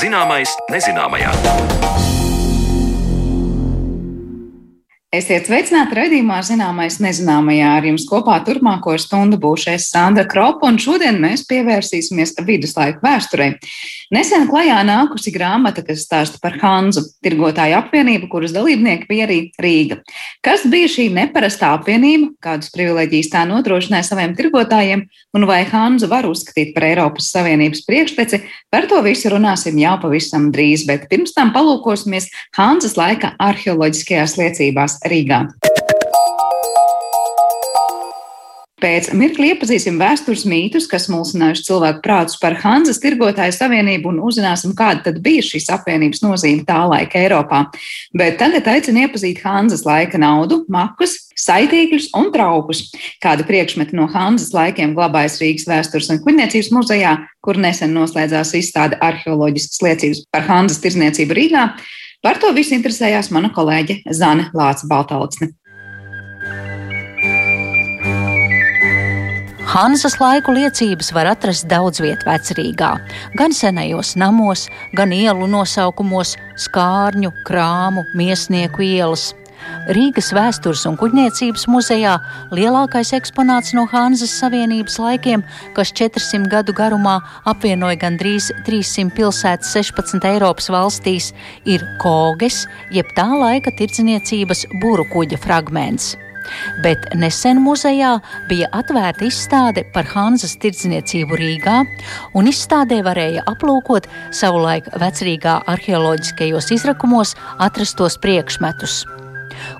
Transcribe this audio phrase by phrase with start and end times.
[0.00, 2.19] Zināmais nezināmajā.
[5.10, 7.70] Esiet sveicināti raidījumā Zināmais nezināmajā.
[7.80, 13.56] Ar jums kopā turpmāko stundu būšu es Sandra Kropa, un šodien mēs pievērsīsimies viduslaiku vēsturei.
[14.14, 19.98] Nesen klajā nākusi grāmata, kas stāsta par Hanzu, tirgotāju apvienību, kuras dalībnieki bija arī Rīga.
[20.46, 25.04] Kas bija šī neparastā apvienība, kādas privileģijas tā nodrošināja saviem tirgotājiem,
[25.34, 30.52] un vai Hanzu var uzskatīt par Eiropas Savienības priekšteci, par to visu runāsim jau pavisam
[30.54, 34.99] drīz, bet pirms tam palūkosimies Hanzas laika arheoloģiskajās liecībās.
[35.08, 35.44] Rīgā.
[38.80, 44.72] Pēc mirkli iepazīsim vēstures mītus, kas mulsinājuši cilvēku prātus par Hanzas tirgotāju savienību un uzzināsim,
[44.76, 47.66] kāda tad bija šīs apvienības nozīme tā laika Eiropā.
[48.16, 52.86] Bet tagad aicinu iepazīt Hanzas laika naudu, makus, saitīkļus un traukus.
[53.20, 58.96] Kāda priekšmeta no Hanzas laikiem glabājas Rīgas vēstures un kuģniecības muzejā, kur nesen noslēdzās izstāde
[59.04, 61.68] arheoloģiskas liecības par Hanzas tirzniecību Rīgā.
[62.20, 65.54] Par to visu interesējās mana kolēģe Zane Lāca Baltalksne.
[69.70, 72.90] Hanzas laiku liecības var atrast daudz vietā vecrīgā,
[73.38, 74.66] gan senajos namos,
[74.98, 79.30] gan ielu nosaukumos, skārņu, krāmu, miesnieku ielas.
[79.88, 82.18] Rīgas vēstures un kuģniecības muzejā
[82.52, 85.42] lielākais eksponāts no Hanzas Savienības laikiem,
[85.76, 87.16] kas 400 gadu garumā
[87.48, 91.30] apvienoja gandrīz 300 pilsētas 16 Eiropas valstīs,
[91.64, 96.12] ir koges, jeb tā laika tirdzniecības būru kuģa fragments.
[96.84, 98.18] Bet nesen muzejā
[98.50, 101.78] bija atvērta izstāde par Hanzas tirdzniecību Rīgā,
[102.36, 109.02] un izstādē varēja aplūkot savulaik vecrīgā arheoloģiskajos izrakumos atrastos priekšmetus.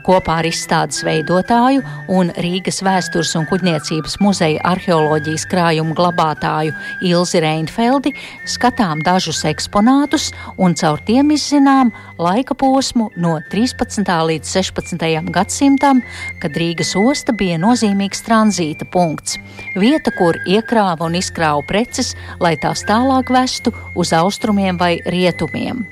[0.06, 6.74] Kopā ar izstādes veidotāju un Rīgas vēstures un kuģniecības muzeja arheoloģijas krājumu glabātāju
[7.06, 8.14] Ilzi Reinfeldi
[8.48, 10.30] skatām dažus eksponātus
[10.60, 14.04] un caur tiem izzinām laika posmu no 13.
[14.30, 15.06] līdz 16.
[15.34, 16.02] gadsimtam,
[16.42, 19.38] kad Rīgas osta bija nozīmīgs tranzīta punkts,
[19.78, 25.86] vieta, kur iekrāva un izkrāva preces, lai tās tālāk vestu uz austrumiem vai rietumiem.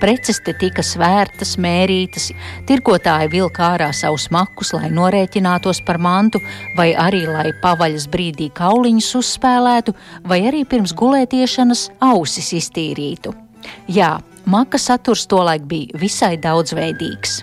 [0.00, 2.30] Preces te tika svērtas, mērītas,
[2.68, 6.40] tirgotāji vilka ārā savus makus, lai norēķinātos par mantu,
[6.78, 9.94] vai arī lai pavaļas brīdī kauliņus uzspēlētu,
[10.24, 13.34] vai arī pirms gulētiešanas ausis iztīrītu.
[13.90, 14.16] Jā,
[14.46, 17.40] maka saturs tolaik bija visai daudzveidīgs.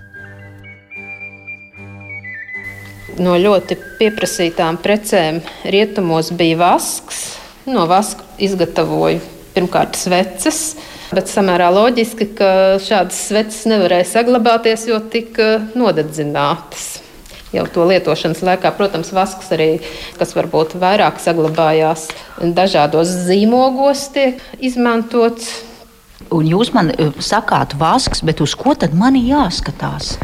[3.18, 7.24] No ļoti pieprasītām precēm rietumos bija vasks.
[7.66, 9.24] No vaska izgatavoju
[9.56, 12.50] pirmkārt sveces, Bet samērā loģiski, ka
[12.84, 16.98] šādas sveces nevarēja saglabāties, jo tika nodedzinātas.
[17.56, 19.70] Jau to lietošanas laikā, protams, vasks arī,
[20.20, 22.10] kas varbūt vairāk saglabājās
[22.58, 25.54] dažādos zīmogos, tiek izmantots.
[26.34, 30.18] Un jūs man eh, sakāt, vasks, bet uz ko tad man jāskatās?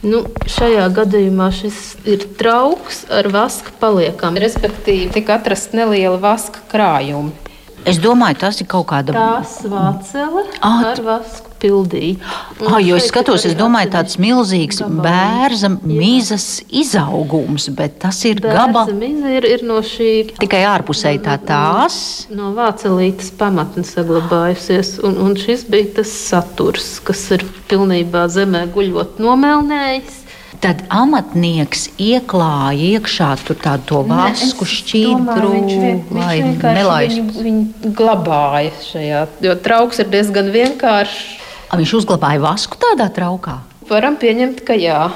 [0.00, 4.40] Nu, šajā gadījumā šis ir trauks ar vaska paliekām.
[4.40, 7.49] Respektīvi, tika atrasta neliela vaska krājuma.
[7.88, 12.18] Es domāju, tas ir kaut kāda vācele ar vasku pildīja.
[12.68, 18.92] Ah, jo es skatos, es domāju, tāds milzīgs bērza mizas izaugums, bet tas ir gabals.
[18.96, 21.98] Miza ir, ir no šī tikai ārpusē tā tās.
[22.32, 29.20] No vācelītes pamatnes saglabājusies, un, un šis bija tas saturs, kas ir pilnībā zemē guļot
[29.22, 30.19] nomelnējis
[30.60, 33.30] tad amatnieks ieklāja iekšā
[33.88, 35.52] to vasku šķīdru,
[36.12, 37.24] lai nelaistu.
[37.24, 41.40] Viņu, viņu glabāja šajā, jo trauks ir diezgan vienkāršs.
[41.70, 43.60] Viņš uzglabāja vasku tādā traukā?
[43.88, 45.08] Varam pieņemt, ka jā.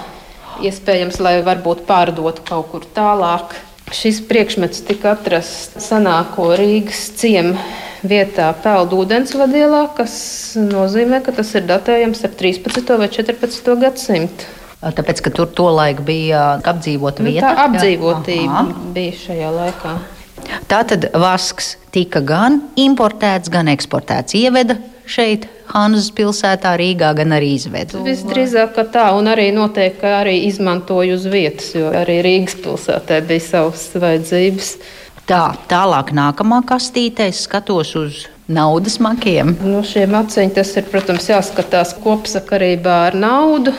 [0.65, 3.56] Iespējams, lai varbūt pārdotu kaut kur tālāk.
[3.94, 7.59] Šis priekšmets tika atrasts senāko Rīgas ciemu
[8.06, 10.15] vietā Peldu ūdensvadielā, kas
[10.59, 12.94] nozīmē, ka tas ir datējams ar 13.
[13.00, 13.74] vai 14.
[13.83, 14.64] gadsimtu.
[14.82, 17.53] Tāpēc, ka tur tolaik bija apdzīvota nu, vieta.
[17.54, 18.91] Tā apdzīvotība Aha.
[18.97, 19.94] bija šajā laikā.
[20.68, 24.36] Tā tad vasks tika gan importēts, gan eksportēts.
[24.36, 24.76] Ieveda
[25.09, 28.03] šeit, Hanzas pilsētā, Rīgā, gan arī izveda.
[28.04, 33.88] Visdrīzāk, tā, un arī noteikti arī izmantoja uz vietas, jo arī Rīgas pilsētā bija savas
[33.97, 34.70] vajadzības.
[35.24, 39.54] Tā, tālāk nākamā kastītē skatos uz naudas makiem.
[39.62, 43.72] No nu, šiem maciņiem tas ir, protams, jāskatās kopsakarībā ar naudu.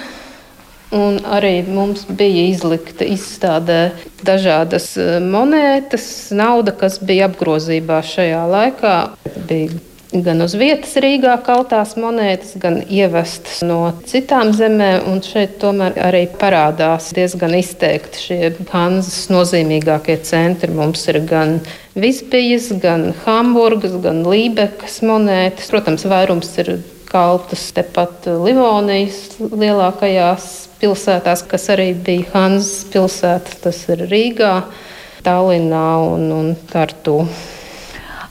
[0.93, 3.79] Un arī mums bija izlikta izstādē
[4.25, 6.05] dažādas e, monētas,
[6.35, 8.95] nauda, kas bija apgrozībā šajā laikā.
[9.49, 9.73] Bija
[10.23, 15.07] gan uz vietas Rīgā kaltās monētas, gan ievestas no citām zemēm.
[15.11, 20.71] Un šeit tomēr arī parādās diezgan izteikti šie Hanzas nozīmīgākie centri.
[20.71, 21.57] Mums ir gan
[21.97, 25.71] Visbijas, gan Hamburgas, gan Lībekas monētas.
[25.73, 26.77] Protams, vairums ir
[27.09, 30.47] kaltas tepat Livonijas lielākajās
[30.85, 33.57] pilsētās, kas arī bija Hanzas pilsēta.
[33.63, 34.53] Tas ir Rīgā,
[35.25, 37.23] Tallinā un, un Tartu.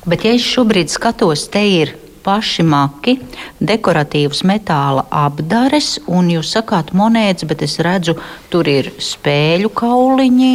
[0.07, 3.19] Bet, ja es šobrīd skatos, te ir paši maki,
[3.61, 8.17] dekoratīvas metāla apdares, un jūs sakāt monētas, bet es redzu,
[8.53, 10.53] tur ir spēļu kauliņi,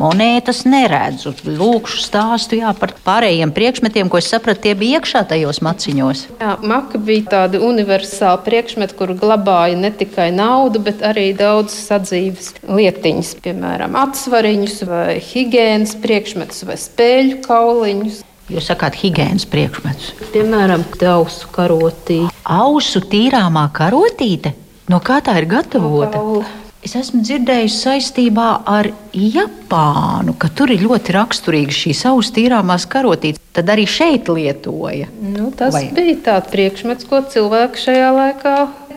[0.00, 1.34] monētas neredzu.
[1.44, 6.26] Lūkšu stāstu jā, par pārējiem priekšmetiem, ko es sapratu, tie bija iekšā tajos maciņos.
[6.42, 12.54] Jā, maka bija tāda universāla priekšmeta, kur glabāja ne tikai naudu, bet arī daudz sadzīves
[12.68, 18.22] lietiņas, piemēram, atsvariņus vai higiēnas priekšmetus vai spēļu kauliņus.
[18.52, 20.10] Jūs sakāt, higiēnas priekšmetus.
[20.34, 22.28] Piemēram, ausu karotīte.
[22.44, 24.52] Ausu tīrāmā karotīte?
[24.92, 26.20] No kā tā ir gatavota?
[26.20, 26.42] No
[26.84, 33.40] es esmu dzirdējusi saistībā ar Japānu, ka tur ir ļoti raksturīga šīs ausu tīrāmās karotītes.
[33.56, 35.08] Tad arī šeit lietoja.
[35.22, 35.86] Nu, tas Vai?
[35.94, 38.54] bija tāds priekšmets, ko cilvēki šajā laikā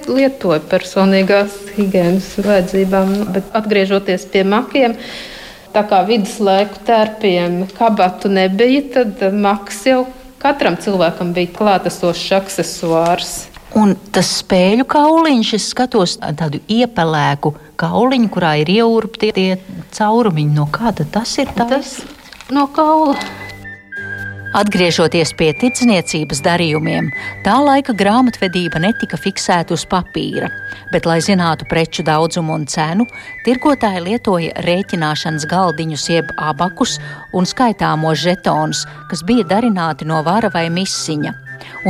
[0.07, 3.15] lietoja personīgās higiēnas vajadzībām.
[3.35, 4.97] Bet atgriežoties pie makiem,
[5.77, 10.07] Tā kā viduslaiku tērpiem kabatu nebija, tad maks jau
[10.41, 13.35] katram cilvēkam bija klātesošs accessoārs.
[13.77, 19.50] Un tas spēļu kauliņš, es skatos tādu iepelēku kauliņu, kurā ir ieurpti tie
[19.94, 20.56] caurumiņi.
[20.57, 21.53] No kāda tas ir?
[21.53, 22.00] Tas
[22.50, 23.13] no kaula.
[24.55, 27.09] Atgriežoties pie tirdzniecības darījumiem,
[27.44, 30.47] tā laika grāmatvedība netika fiksēta uz papīra,
[30.94, 33.03] bet, lai zinātu preču daudzumu un cenu,
[33.44, 36.95] tirgotāji lietoja rēķināšanas galdiņus, jeb abakus
[37.35, 41.33] un skaitāmos žetonus, kas bija darināti no vara vai misiņa,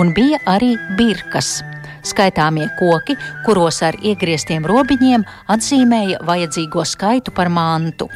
[0.02, 1.60] un bija arī birkas.
[2.08, 8.10] Skaitāmie koki, kuros ar iegrieztiem robiņiem atzīmēja vajadzīgo skaitu par mantu.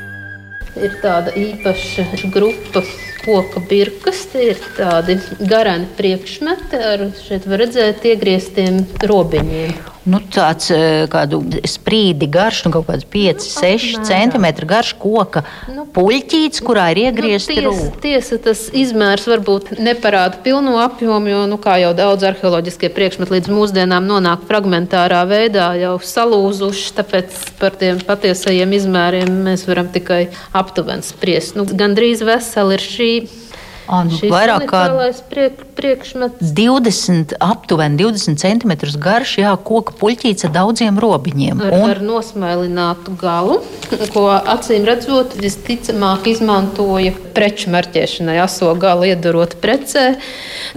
[0.79, 2.83] Ir tāda īpaša grupa
[3.25, 4.23] koka birkas.
[4.31, 9.75] Tie ir tādi garani priekšmeti ar šeit redzēt iegrieztiem robiņiem.
[10.01, 10.77] Nu, tāds e,
[11.11, 17.03] kādu sprīdi garš, nu, kaut kāds 5, 6 cm garš koka nu, puļķīts, kurā ir
[17.03, 22.25] iegriezti nu, tiesa, tiesa, tas izmērs varbūt neparāda pilno apjomu, jo, nu, kā jau daudz
[22.31, 29.67] arheoloģiskie priekšmeti līdz mūsdienām nonāk fragmentārā veidā, jau salūzuši, tāpēc par tiem patiesajiem izmēriem mēs
[29.69, 30.23] varam tikai
[30.57, 31.53] aptuveni spriest.
[31.59, 33.11] Nu, Gan drīz veseli ir šī
[33.89, 34.81] À, nu, vairāk kā
[35.31, 36.51] priek, priekšmets.
[36.55, 41.63] 20, aptuveni 20 cm garš, jā, koka puļķīts ar daudziem robiņiem.
[41.65, 41.85] Ar, un...
[41.89, 43.59] ar nosmailinātu galu,
[44.13, 50.13] ko acīm redzot, visticamāk izmantoja preču marķēšanai, aso galu iedarot precē.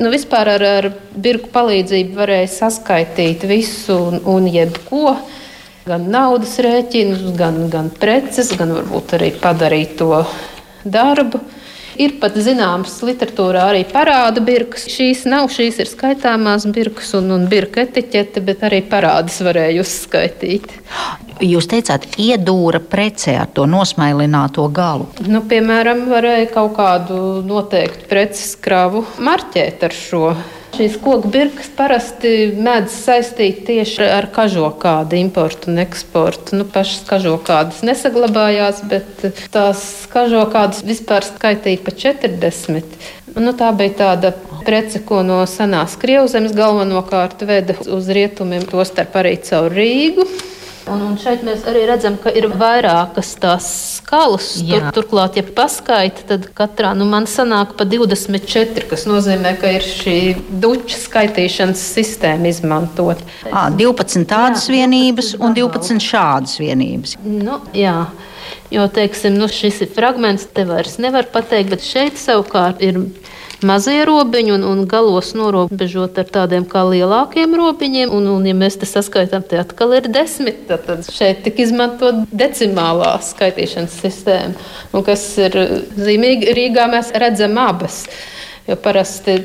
[0.00, 5.18] Nu, vispār ar, ar birku palīdzību varēja saskaitīt visu un, un jebko
[5.84, 10.22] gan naudas rēķinus, gan, gan preces, gan varbūt arī padarīt to
[10.84, 11.42] darbu.
[12.00, 14.88] Ir pat zināms, literatūrā arī parāda birkas.
[14.90, 20.66] Šīs nav, šīs ir skaitāmās birkas un, un birka etiķete, bet arī parādas varēja uzskaitīt.
[21.44, 25.08] Jūs teicāt, iedūra precē ar to nosmailināto galu.
[25.26, 30.28] Nu, piemēram, varēja kaut kādu noteiktu preces kravu marķēt ar šo
[30.74, 36.56] Šīs koku birkas parasti mēdz saistīt tieši ar kažokādu importu un eksportu.
[36.58, 39.22] Nu, pašas kažokādas nesaglabājās, bet
[39.54, 42.98] tās kažokādas vispār skaitīja pa 40.
[43.38, 44.32] Nu, tā bija tāda
[44.66, 50.26] prece, ko no senās Krievzemes galvenokārt veda uz rietumiem, tostarp arī caur Rīgu.
[50.84, 54.50] Un, un šeit mēs arī redzam, ka ir vairākas tās skalas.
[54.60, 59.86] Tur, turklāt, ja paskaita, tad katrā nu, man sanāk pa 24, kas nozīmē, ka ir
[59.86, 60.18] šī
[60.60, 63.22] duča skaitīšanas sistēma izmantot.
[63.48, 67.16] À, 12 tādas jā, vienības un 12 šādas vienības.
[67.24, 68.02] Nu, jā.
[68.72, 73.00] Jo, teiksim, nu, šis ir fragments, te vairs nevar pateikt, bet šeit savukārt ir
[73.66, 78.12] mazie robiņi un, un galos norobežot ar tādiem kā lielākiem robiņiem.
[78.14, 82.24] Un, un ja mēs te saskaitām, te atkal ir desmit, tad, tad šeit tika izmantot
[82.32, 84.70] decimālā skaitīšanas sistēma.
[84.94, 85.58] Un kas ir
[85.98, 88.04] zīmīgi, Rīgā mēs redzam abas.
[88.68, 89.38] Jo parasti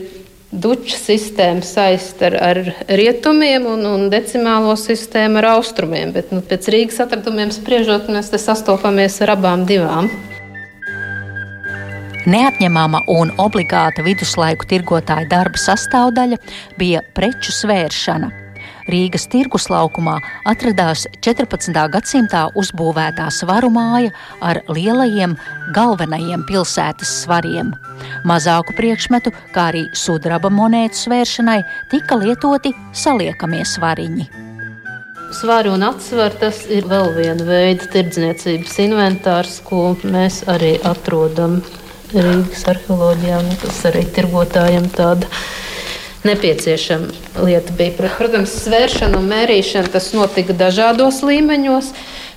[0.50, 6.14] duču sistēma saista ar, ar rietumiem un, un decimālo sistēmu ar austrumiem.
[6.16, 10.10] Bet nu, pēc Rīgas atradumiem spriežot, mēs sastopamies ar abām divām.
[12.28, 16.36] Neatņemama un obligāta viduslaiku tirgotāja darba sastāvdaļa
[16.76, 18.28] bija preču svēršana.
[18.90, 20.18] Rīgas tirgus laukumā
[20.50, 21.78] atradās 14.
[21.94, 24.12] gadsimtā uzbūvētā svaru māja
[24.44, 25.38] ar lielajiem
[25.78, 27.72] galvenajiem pilsētas svariem.
[28.28, 31.60] Mazāku priekšmetu, kā arī sudraba monētu svēršanai,
[31.94, 34.30] tika lietoti saliekamie svariņi.
[35.40, 41.62] Svaru un atsvaru tas ir vēl viena veida tirdzniecības inventārs, ko mēs arī atrodam
[42.14, 43.42] Rīgas arheoloģijā.
[43.62, 45.30] Tas arī tirgotājiem tāda
[46.26, 48.10] nepieciešama lieta bija.
[48.18, 51.94] Protams, svēršana un mērīšana tas notika dažādos līmeņos.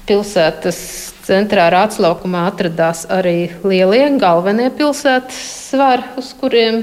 [0.09, 0.79] Pilsētas
[1.27, 5.39] centrā Rātslaukumā atradās arī lielie galvenie pilsētas
[5.71, 6.83] svari, uz kuriem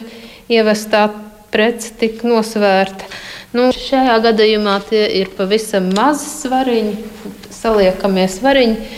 [0.50, 1.10] ievestā
[1.52, 3.10] prece tika nosvērta.
[3.54, 6.96] Nu, šajā gadījumā tie ir pavisam mazi svariņi,
[7.54, 8.90] saliekamie svariņi,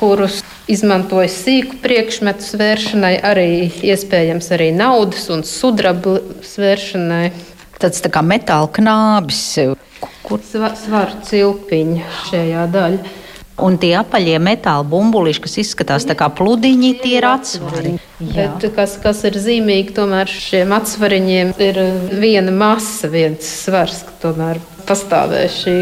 [0.00, 0.41] kurus
[0.72, 3.48] izmantoja sīku priekšmetu svēršanai, arī
[3.92, 7.24] iespējams arī naudas un sudraba svēršanai.
[7.82, 9.42] Tāds tā kā metāla knābis.
[10.22, 13.18] Kur svaru cilpiņa šajā daļā.
[13.62, 17.92] Un tie apaļie metāla bumbuļi, kas izskatās kā pludiņi, tie ir atsvari.
[18.18, 21.82] Bet, kas, kas ir zīmīgi, tomēr šiem atsvariņiem ir
[22.22, 25.76] viena masa, viens svars, ka tomēr pastāvē šī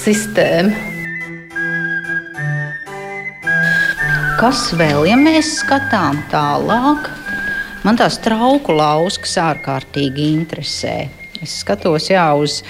[0.00, 0.99] sistēma.
[4.40, 7.10] Kas vēl, ja mēs skatām tālāk,
[7.84, 10.94] man tās trauku lauskas ārkārtīgi interesē.
[11.44, 12.62] Es skatos jā, uz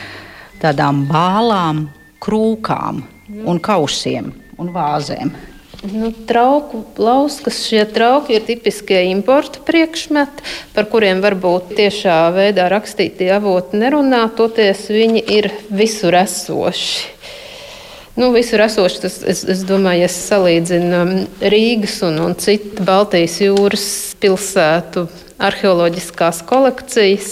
[0.59, 1.85] tādām bālām,
[2.19, 3.05] krūkām
[3.47, 5.31] un kausiem un vāzēm.
[5.95, 10.43] Nu, trauku lauskas, šie trauki ir tipiskie importa priekšmeti,
[10.75, 17.20] par kuriem varbūt tiešā veidā rakstītie avoti nerunā, toties viņi ir visur esoši.
[18.21, 23.39] Nu, visur esoši, tas, es, es domāju, ja salīdzinu um, Rīgas un, un citu Baltijas
[23.41, 23.87] jūras
[24.21, 25.07] pilsētu
[25.41, 27.31] arheoloģiskās kolekcijas,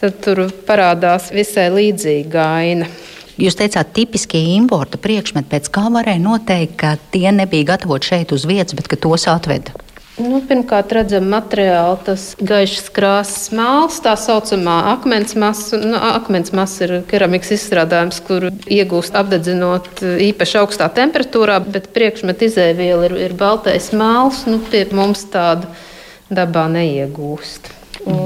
[0.00, 2.90] tad tur parādās visai līdzīga aina.
[3.38, 8.48] Jūs teicāt, tipiskie importa priekšmeti, pēc kā varēja noteikt, ka tie nebija gatavoti šeit uz
[8.50, 9.85] vietas, bet tos atveda?
[10.16, 15.76] Nu, pirmkārt, redzam, materiāli, tas gaišs krāsas māls, tā saucamā akmens masa.
[15.76, 23.10] Nu, akmens masa ir keramikas izstrādājums, kur iegūst apdedzinot īpaši augstā temperatūrā, bet priekšmetu izēviela
[23.10, 24.46] ir, ir baltais māls.
[24.48, 25.68] Nu, pie mums tāda
[26.32, 27.74] dabā neiegūst.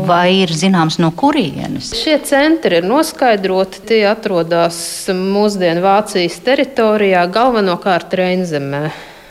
[0.06, 1.90] Vai ir zināms, no kurienes?
[1.96, 3.82] Šie centri ir noskaidroti.
[3.90, 4.78] Tie atrodas
[5.10, 8.90] mūsdienu Vācijas teritorijā, galvenokārt Reinzemē.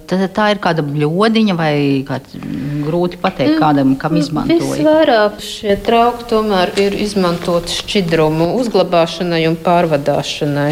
[0.09, 1.73] Tā ir kāda bļodiņa vai
[2.85, 3.59] grūti pateikt, mm.
[3.61, 4.79] kādam kam izmantoja.
[4.79, 10.71] Visvairāk šie trauki tomēr ir izmantoti šķidrumu uzglabāšanai un pārvadāšanai.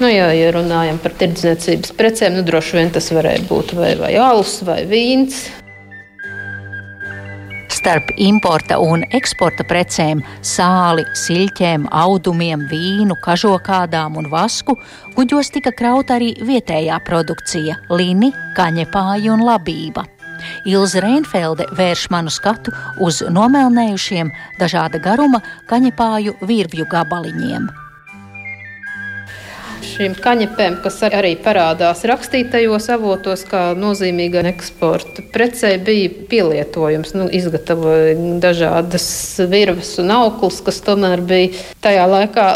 [0.00, 4.16] Nu, jā, ja runājam par tirdzniecības precēm, nu, droši vien tas varēja būt vai, vai
[4.18, 5.44] alus vai vīns.
[7.84, 14.78] Starp importa un eksporta precēm, sāli, siļķiem, audumiem, vīnu, kažokādām un vasku
[15.12, 20.06] kuģos tika krauta arī vietējā produkcija- lini, kaņepāja un labība.
[20.64, 27.83] Ilza Reinfelde vērš manu skatu uz nomelnējušiem dažāda garuma kaņepāju virvju gabaliņiem
[29.84, 37.14] šīm kaņepēm, kas arī parādās rakstītajos avotos, kā nozīmīga eksporta precē, bija pielietojums.
[37.18, 39.06] Nu, izgatavoja dažādas
[39.50, 41.52] virves un auklis, kas tomēr bija
[41.84, 42.48] tajā laikā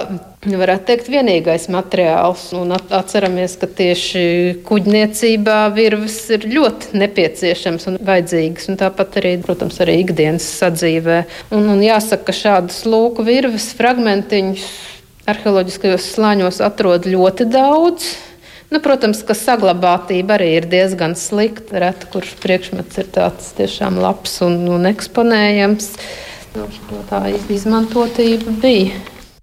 [0.47, 2.49] varētu teikt, vienīgais materiāls.
[2.57, 4.25] Un atceramies, ka tieši
[4.69, 8.69] kuģniecībā virves ir ļoti nepieciešams un vajadzīgas.
[8.71, 11.23] Un tāpat arī, protams, arī ikdienas sadzīvē.
[11.57, 14.69] Un, un jāsaka, ka šādas lūku virves fragmentiņus
[15.29, 18.15] arheoloģiskajos slāņos atrod ļoti daudz.
[18.69, 21.81] Nu, protams, ka saglabātība arī ir diezgan slikta.
[21.81, 25.95] Reti, kurš priekšmets ir tāds tiešām labs un, un eksponējams.
[26.57, 26.67] Nu,
[27.09, 28.99] tā izmantotība bija.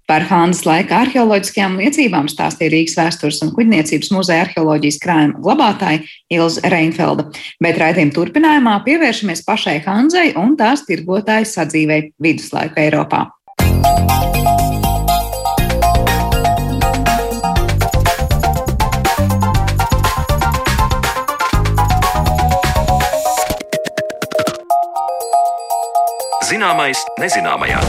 [0.06, 6.62] Par Hānas laika arheoloģiskajām liecībām stāstīja Rīgas vēstures un kuģniecības muzeja arheoloģijas krājuma glabātāja Ilza
[6.70, 7.26] Reinfelda.
[7.58, 13.24] Bet raidījuma turpinājumā pievēršamies pašai Hanzai un tās tirgotājas sadzīvei viduslaika Eiropā.
[26.46, 27.80] Zināmais nezināmajā.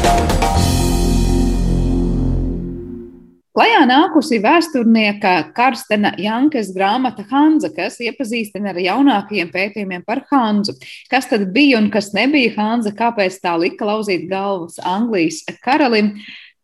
[3.54, 10.74] Klajā nākusi vēsturnieka Karstena Jankas grāmata Hanza, kas iepazīstina ar jaunākajiem pētījumiem par Hanzu.
[11.12, 16.16] Kas tad bija un kas nebija Hanza, kāpēc tā lika lauzīt galvas Anglijas karalim?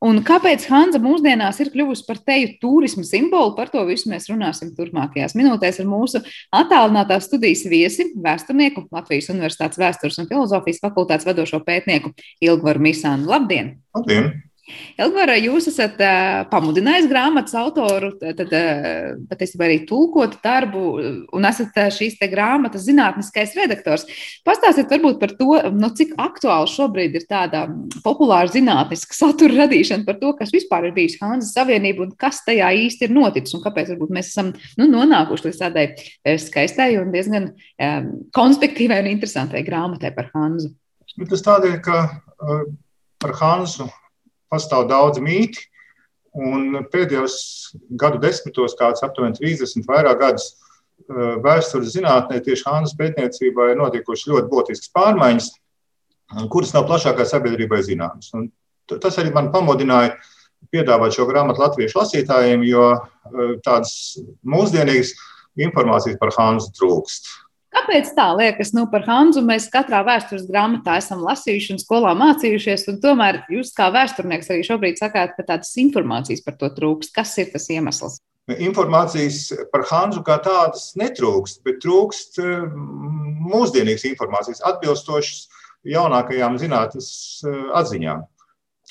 [0.04, 3.54] Un kāpēc Hanza mūsdienās ir kļuvusi par teju turismu simbolu?
[3.56, 6.20] Par to visu mēs runāsim turpmākajās minūtēs ar mūsu
[6.54, 12.12] attālinātās studijas viesi, vēsturnieku, Latvijas Universitātes vēstures un filozofijas fakultātes vadošo pētnieku
[12.44, 13.32] Ilgvaru Misānu.
[13.32, 13.78] Labdien!
[13.96, 14.34] Labdien!
[14.96, 20.84] Elgvara, jūs esat uh, pamudinājis grāmatas autoru, tad uh, patiesībā arī tulkot darbu,
[21.36, 24.06] un esat uh, šīs grāmatas zinātniskais redaktors.
[24.48, 27.66] Pastāstiet varbūt par to, nu, cik aktuāli šobrīd ir tāda
[28.06, 32.70] populāra zinātniska satura radīšana par to, kas vispār ir bijis Hanzas Savienība un kas tajā
[32.86, 35.90] īsti ir noticis, un kāpēc varbūt mēs esam nu, nonākuši līdz tādai
[36.40, 40.72] skaistai un diezgan um, konspektīvai un interesantai grāmatai par Hanzu.
[41.20, 42.64] Nu, tas tādēļ, ka uh,
[43.20, 43.90] par Hanzu
[44.54, 45.66] pastāv daudz mīti.
[46.34, 47.36] Un pēdējos
[48.00, 54.32] gadu desmitos, kāds aptuveni 30, vairāk gadus eh, vēstures zinātnē, tieši Hānas pētniecībā ir notikušas
[54.32, 55.52] ļoti būtiskas pārmaiņas,
[56.50, 58.32] kuras nav plašākai sabiedrībai zināmas.
[58.34, 58.50] Un
[58.90, 60.16] tas arī man pamudināja
[60.74, 65.14] piedāvāt šo grāmatu latviešu lasītājiem, jo eh, tādas mūsdienīgas
[65.62, 67.30] informācijas par Hānu trūkst.
[67.74, 68.70] Kāpēc tā liekas?
[68.76, 73.74] Nu, par Hanzu mēs katrā vēstures grāmatā esam lasījuši un skolā mācījušies, un tomēr jūs
[73.74, 77.14] kā vēsturnieks arī šobrīd sakāt, ka tādas informācijas par to trūkst.
[77.16, 78.20] Kas ir tas iemesls?
[78.52, 82.66] Informācijas par Hanzu kā tādas netrūkst, bet trūkst eh,
[83.48, 85.48] mūsdienīgas informācijas, atbilstošas
[85.88, 87.10] jaunākajām zinātnes
[87.48, 88.26] eh, atziņām.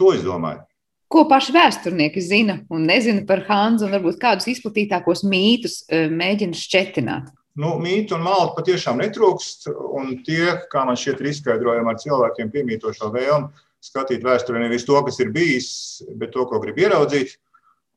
[0.00, 0.64] To es domāju.
[1.12, 6.56] Ko paši vēsturnieki zina un nezina par Hanzu, un varbūt kādus izplatītākos mītus eh, mēģina
[6.56, 7.30] šķetināt?
[7.61, 9.68] Nu, mītu un mālu patiešām netrūkst.
[9.99, 14.99] Un tie, kā man šķiet, ir izskaidrojami ar cilvēkiem piemītošo vēlmu skatīt vēsturē nevis to,
[15.04, 15.71] kas ir bijis,
[16.18, 17.37] bet to, ko grib ieraudzīt.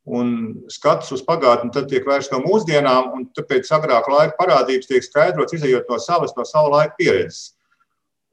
[0.05, 0.31] Un
[0.69, 5.55] skats uz pagātni tad tiek vērsts no mūsdienām, un tāpēc agrāk laika parādības tiek skaidrots,
[5.57, 7.55] izējot no savas, no savu laiku pieredzes.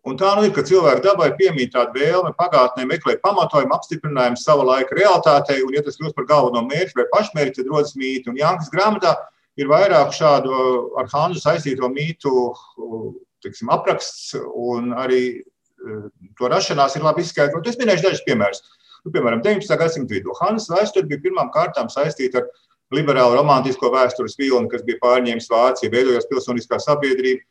[0.05, 4.67] Un tā nu ir, ka cilvēku dabai piemīt tāda vēlme pagātnē meklēt pamatojumu, apstiprinājumu sava
[4.67, 8.29] laika realitātei, un, ja tas kļūst par galveno mērķi vai pašmērķi, tad rodas mīti.
[8.33, 9.15] Un Jānis grāmatā
[9.61, 10.55] ir vairāk šādu
[11.01, 12.33] ar Hanzu saistīto mītu
[13.43, 15.97] tiksim, apraksts, un arī e,
[16.39, 17.67] to rašanās ir labi izskaidrot.
[17.67, 18.63] Es minēšu dažus piemērus.
[19.03, 19.79] Nu, piemēram, 19.
[19.81, 22.51] gadsimta vidū Hanzas vēsture bija pirmām kārtām saistīta ar
[22.95, 27.43] liberālu romantisko vēstures vilni, kas bija pārņēmis Vācija, veidojot pilsoniskā sabiedrība.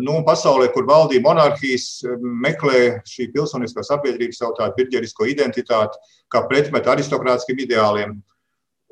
[0.00, 6.00] Nu, pasaulē, kur valdīja monarhijas, meklē šī pilsoniskā sabiedrība savu tādu birģerisko identitāti,
[6.32, 8.14] kā pretmetu aristokrātiskiem ideāliem.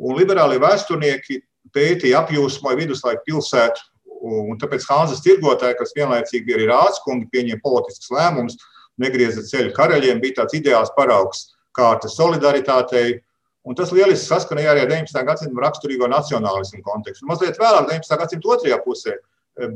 [0.03, 1.39] Un liberālie vēsturnieki
[1.75, 3.89] pētīja apjūsmoja viduslaiku pilsētu.
[4.23, 8.59] Un tāpēc Hāzes tirgotāji, kas vienlaicīgi arī rādskungi, pieņēma politiskus lēmumus,
[9.03, 13.19] negrieza ceļu karaļiem, bija tāds ideāls paraugs kārta solidaritātei.
[13.67, 15.27] Un tas lieliski saskanēja arī ar 19.
[15.27, 17.27] gadsimta raksturīgo nacionālismu kontekstu.
[17.31, 18.19] Mazliet vēlāk, 19.
[18.23, 19.19] gadsimta otrajā pusē,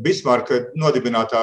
[0.02, 1.42] Bismarka nodibinātā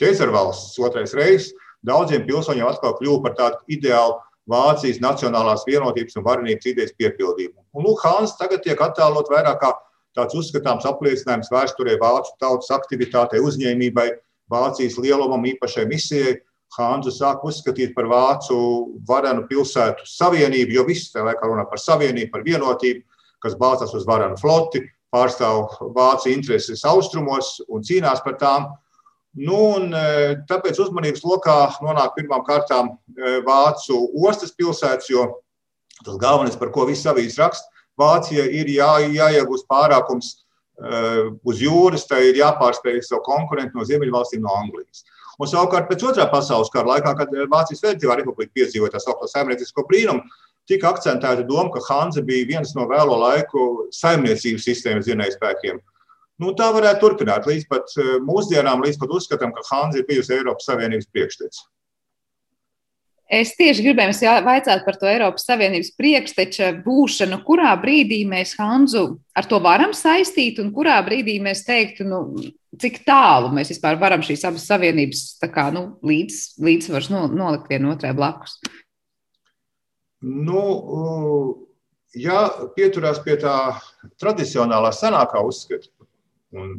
[0.00, 1.52] ķēzarvalsts otrais reizes
[1.86, 4.16] daudziem pilsoņiem atkal kļuva par tādu ideālu
[4.50, 7.58] Vācijas nacionālās vienotības un varenības idejas piepildījumu.
[7.74, 9.72] Un Lūk, Hāns tagad tiek attēlot vairāk kā
[10.16, 14.10] tāds uzskatāms apliecinājums vēsturē vācu tautas aktivitātei, uzņēmībai,
[14.52, 16.36] Vācijas lielumam, īpašai misijai.
[16.76, 18.56] Hānzu sāk uzskatīt par vācu
[19.08, 23.04] varenu pilsētu savienību, jo viss tajā laikā runā par savienību, par vienotību,
[23.42, 24.82] kas balstās uz varenu floti,
[25.14, 28.68] pārstāv vācu intereses austrumos un cīnās par tām.
[29.36, 35.26] Nu, un, e, tāpēc uzmanības lokā nonāk pirmām kārtām e, Vācu ostas pilsētas, jo
[36.06, 37.68] tas galvenais, par ko viss avīzes raksta,
[38.00, 41.02] Vācija ir jā, jāiegūst pārākums e,
[41.44, 45.04] uz jūras, tai ir jāpārspēj savu konkurentu no Ziemeļvalstīm, no Anglijas.
[45.36, 49.84] Un savukārt pēc otrā pasaules kara laikā, kad Vācijas Federatīvā republika piedzīvoja tā saucamo saimniecisko
[49.88, 50.24] brīnumu,
[50.68, 55.76] tika akcentēta doma, ka Hanze bija viens no vēlo laiku saimniecības sistēmas zinājspēkiem.
[55.76, 55.84] spēkiem
[56.42, 60.36] Nu, tā varētu turpināt līdz pat eh, mūsdienām, līdz pat uzskatām, ka Hanza ir bijusi
[60.36, 61.64] Eiropas Savienības priekštecis.
[63.26, 67.40] Es tieši gribēju jautāt par to Eiropas Savienības priekšteča būšanu.
[67.46, 72.20] Kurā brīdī mēs Hanzu ar to varam saistīt, un kurā brīdī mēs teiktu, nu,
[72.78, 78.60] cik tālu mēs vispār varam šīs abas savienības kā, nu, līdz, līdzsvars nolikt vienotrai blakus?
[80.22, 80.62] Nu,
[82.14, 82.46] ja
[82.78, 83.56] pieturās pie tā
[84.22, 85.90] tradicionālā senākā uzskata,
[86.56, 86.76] un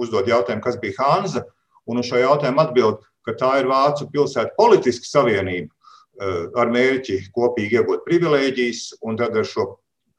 [0.00, 1.44] uzdod jautājumu, kas bija Hanza,
[1.86, 7.20] un uz šo jautājumu atbild, ka tā ir Vācu pilsētu politiska savienība eh, ar mērķi
[7.34, 9.70] kopīgi iegūt privilēģijas, un tad ar šo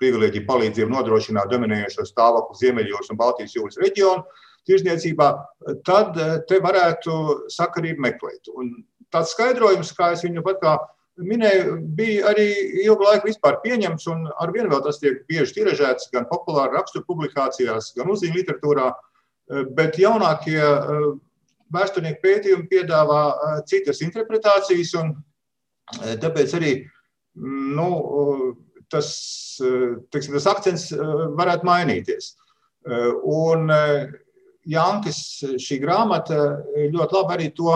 [0.01, 4.25] privilēģiju palīdzību nodrošināt dominējošo stāvokli Ziemeļjūras un Baltijas jūras reģionu
[4.67, 5.29] tirzniecībā,
[5.87, 7.21] tad eh, te varētu
[7.53, 8.51] sakarību meklēt.
[8.55, 8.73] Un
[9.13, 10.75] tāds skaidrojums, kā es viņu pat kā
[11.21, 12.47] minēju, bija arī
[12.83, 17.07] ilgu laiku vispār pieņemts, un ar vienu vēl tas tiek bieži tiražēts gan populāra rakstura
[17.07, 18.89] publikācijās, gan uzzīmju literatūrā,
[19.77, 21.07] bet jaunākie eh,
[21.75, 25.13] vēsturnieku pētījumi piedāvā eh, citas interpretācijas, un
[26.01, 26.75] eh, tāpēc arī
[27.35, 27.89] nu,
[28.87, 29.07] tas,
[30.13, 30.85] teiksim, tas akcents
[31.35, 32.29] varētu mainīties.
[33.27, 33.65] Un
[34.71, 35.17] Jankis
[35.59, 36.37] šī grāmata
[36.93, 37.73] ļoti labi arī to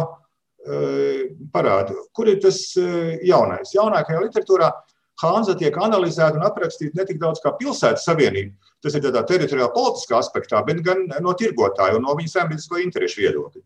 [1.54, 1.96] parāda.
[2.14, 3.72] Kur ir tas jaunais?
[3.76, 4.72] Jaunākajā literatūrā
[5.20, 9.68] Hanza tiek analizēta un aprakstīta ne tik daudz kā pilsētas savienība, tas ir tādā teritoriālā
[9.74, 13.64] politiskā aspektā, bet gan no tirgotāju un no viņu saimniecisko interešu viedokļa.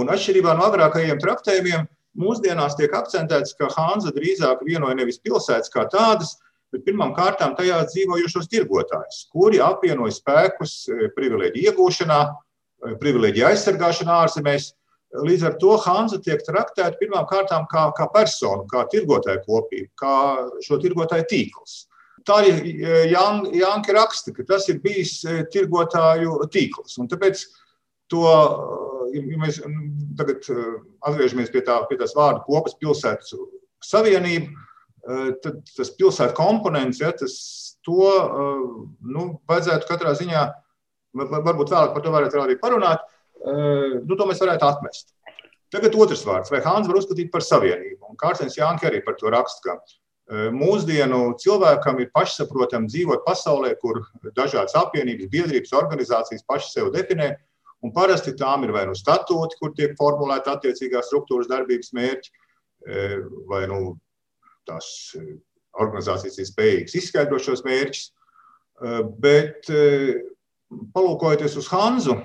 [0.00, 1.86] Un atšķirībā no agrākajiem traktējumiem,
[2.18, 6.34] mūsdienās tiek akcentēts, ka Hanza drīzāk vienoja nevis pilsētas kā tādas,
[6.74, 10.76] bet pirmām kārtām tajā dzīvojošos tirgotājus, kuri apvienoja spēkus
[11.14, 12.20] privileģiju iegūšanā,
[12.98, 14.72] privileģiju aizsargāšanā ārzemēs
[15.12, 20.14] Līdz ar to Hanza tiek traktēta pirmām kārtām kā, kā persona, kā tirgotāja kopība, kā
[20.64, 21.74] šo tirgotāju tīkls.
[22.24, 26.96] Tā arī e, Janka raksta, ka tas ir bijis e, tirgotāju tīkls.
[27.02, 27.44] Un tāpēc
[28.12, 28.24] to,
[29.12, 29.60] e, ja mēs
[30.16, 30.48] tagad
[31.04, 33.34] atgriežamies pie, tā, pie tās vārdu kopas pilsētas
[33.84, 34.52] savienība,
[35.42, 37.32] tad tas pilsētu komponents, ja, tas
[37.82, 38.06] to
[39.02, 40.44] nu, vajadzētu katrā ziņā,
[41.18, 43.02] varbūt vēlāk par to varētu arī parunāt,
[43.42, 45.12] nu, to mēs varētu atmest.
[45.72, 48.12] Tagad otrs vārds, vai Hāns var uzskatīt par savienību.
[48.12, 54.02] Un Kārstens Jānis arī par to raksta, ka mūsdienu cilvēkam ir pašsaprotami dzīvot pasaulē, kur
[54.36, 57.32] dažādas apvienības, biedrības, organizācijas paši sev definē.
[57.82, 62.30] Un parasti tām ir vai nu statūti, kur tiek formulēta attiecīgās struktūras darbības mērķi,
[63.50, 63.80] vai nu
[64.68, 65.16] tās
[65.80, 68.04] organizācijas ir spējīgas izskaidrot šos mērķus.
[69.24, 69.66] Bet
[70.94, 72.20] palūkojoties uz Hanzu,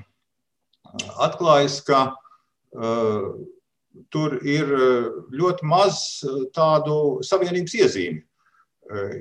[1.23, 3.29] atklājas, ka uh,
[4.13, 4.71] tur ir
[5.33, 5.99] ļoti maz
[6.55, 8.23] tādu savienības iezīmi.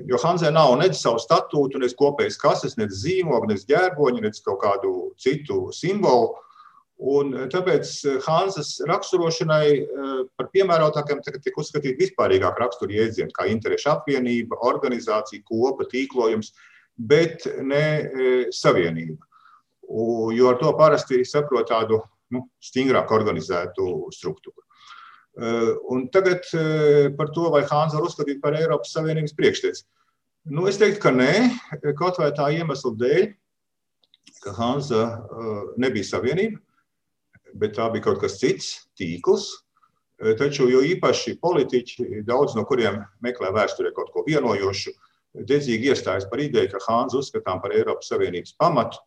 [0.07, 4.61] Jo Hanzē nav ne savu statūtu, ne kopējas kases, ne zīmogu, ne ģērboņu, ne kaut
[4.61, 6.35] kādu citu simbolu.
[6.97, 7.89] Un tāpēc
[8.25, 9.67] Hanzas raksturošanai
[10.39, 16.55] par piemērotākiem tiek uzskatīta vispārīgāk rakstura jēdziena, kā interešu apvienība, organizācija, kopa, tīklojums,
[16.97, 19.19] bet ne savienība
[19.87, 22.01] jo ar to parasti saprot tādu
[22.33, 24.67] nu, stingrāk organizētu struktūru.
[25.37, 29.83] Eh, un tagad eh, par to, vai Hāns var uzskatīt par Eiropas Savienības priekšteci.
[30.49, 31.33] Nu, es teiktu, ka nē,
[31.99, 33.27] kaut vai tā iemesla dēļ,
[34.41, 36.57] ka Hanza eh, nebija savienība,
[37.53, 39.51] bet tā bija kaut kas cits, tīkls.
[40.17, 44.89] Taču, jo īpaši politiķi, daudz no kuriem meklē vēsturē kaut ko vienojošu,
[45.45, 48.97] dedzīgi iestājas par ideju, ka Hāns uzskatām par Eiropas Savienības pamatu,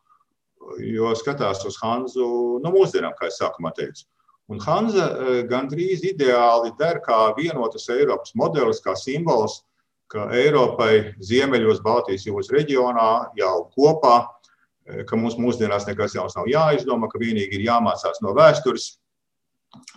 [0.79, 2.25] jo skatās uz Hanzu
[2.61, 4.07] no nu, mūsdienām, kā es sākumā teicu.
[4.51, 9.61] Un Hanza eh, gandrīz ideāli der kā vienotas Eiropas modelis, kā simbols,
[10.11, 14.17] ka Eiropai ziemeļos Baltijas jūras reģionā jau kopā,
[14.89, 18.97] eh, ka mums mūsdienās nekas jauns nav jāizdomā, ka vienīgi ir jāmācās no vēstures,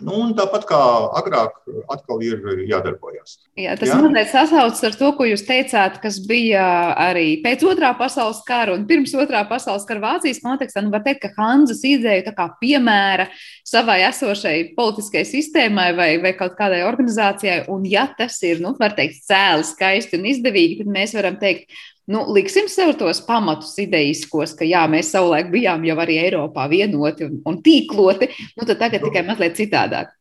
[0.02, 0.78] Nu, tāpat kā
[1.18, 1.54] agrāk,
[1.90, 3.36] atkal ir jādarbojas.
[3.58, 3.96] Jā, tas Jā?
[3.98, 6.64] mazliet sasaucas ar to, ko jūs teicāt, kas bija
[6.98, 10.82] arī pēc otrā pasaules kara un pirms otrā pasaules kara Vācijas kontekstā.
[10.82, 13.26] Nu, var teikt, ka Hanzas ideja kā piemēra
[13.66, 17.64] savai esošai politiskajai sistēmai vai, vai kaut kādai organizācijai.
[17.74, 21.70] Un, ja tas ir, nu, var teikt, cēli, skaisti un izdevīgi, tad mēs varam teikt,
[22.06, 27.24] Nu, liksim sev tos pamatus idejiskos, ka jā, mēs savulaik bijām jau arī Eiropā vienoti
[27.24, 30.12] un, un tīkloti, nu tad tagad nu, tikai mazliet citādāk.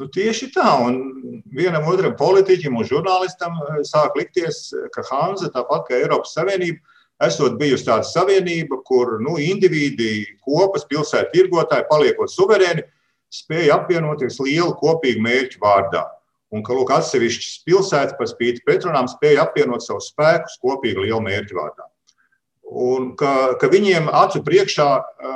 [0.00, 5.84] Nu, tieši tā, un vienam otram politiķim un žurnālistam eh, sāk likties, ka Hanza, tāpat
[5.90, 6.80] kā Eiropas Savienība,
[7.22, 12.86] esot bijusi tāda savienība, kur nu, indivīdi, kopas, pilsētu tirgotāji, paliekot suverēni,
[13.32, 16.06] spēja apvienoties lielu kopīgu mērķu vārdā
[16.52, 21.58] un ka lūk, atsevišķas pilsētas par spīti pretrunām spēja apvienot savus spēkus kopīgi lielu mērķu
[21.58, 21.88] vārdā.
[22.72, 24.88] Un ka, ka viņiem acu priekšā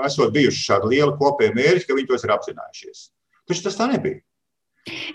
[0.09, 3.03] esot bijuši šādi lieli kopēji mērķi, ka viņi tos ir apzinājušies.
[3.49, 4.23] Taču tas tā nebija.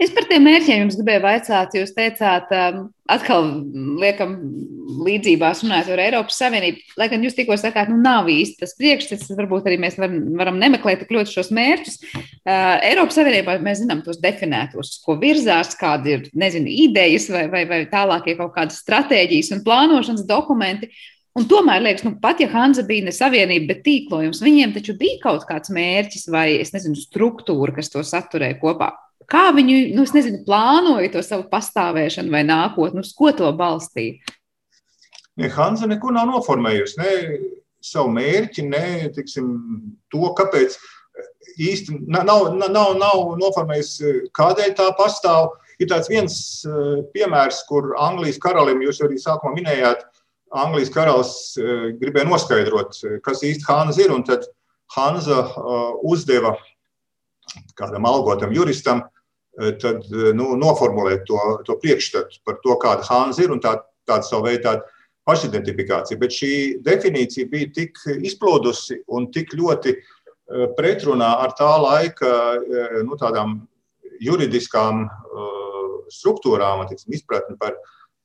[0.03, 1.75] Es par tiem mērķiem jums gribēju vaicāt.
[1.77, 2.81] Jūs teicāt, um,
[3.11, 3.45] atkal
[4.01, 4.33] liekam,
[5.05, 9.31] līdzībās runājot ar Eiropas Savienību, lai gan jūs tikko sakāt, nu nav īsti tas priekšstats,
[9.37, 11.95] varbūt arī mēs varam, varam nemeklēt tik ļoti šos mērķus.
[12.11, 17.63] Uh, Eiropas Savienībā mēs zinām tos definētos, ko virzās, kādi ir, nezinu, idejas vai, vai,
[17.69, 20.91] vai tālākie kaut kādas stratēģijas un plānošanas dokumenti.
[21.39, 25.21] Un tomēr, liekas, nu, pat ja Hanza bija ne savienība, bet tīklojums, viņiem taču bija
[25.23, 28.91] kaut kāds mērķis vai, es nezinu, struktūra, kas to saturēja kopā.
[29.29, 34.19] Kā viņi, nu, es nezinu, plānoja to savu pastāvēšanu vai nākotni, uz ko to balstīja?
[35.39, 36.97] Ne, Hanza neko nav noformējusi.
[36.99, 37.11] Ne
[37.81, 39.51] savu mērķi, ne tiksim,
[40.13, 40.77] to, kāpēc
[41.61, 43.93] īsti nav, nav, nav, nav noformējis,
[44.37, 45.55] kādēļ tā pastāv.
[45.81, 46.35] Ir tāds viens
[46.69, 50.03] eh, piemērs, kur Anglijas karalim, jūs arī sākumā minējāt,
[50.61, 54.13] Anglijas karalis eh, gribēja noskaidrot, kas īsti Hanza ir.
[54.27, 54.45] Tad
[54.93, 56.53] Hanza eh, uzdeva
[57.77, 59.03] kādam algotam juristam
[59.59, 61.37] Eh, tad eh, nu, noformulēt to,
[61.67, 63.75] to priekšstatu par to, kāda Hāns ir un tā,
[64.07, 64.85] tāda savu veidu tāda
[65.27, 66.19] pašidentifikācija.
[66.21, 66.53] Bet šī
[66.85, 72.31] definīcija bija tik izplūdusi un tik ļoti eh, pretrunā ar tā laika
[73.03, 73.59] nu, tādām
[74.21, 75.07] juridiskām
[76.11, 77.75] struktūrām, tiksim, izpratni par,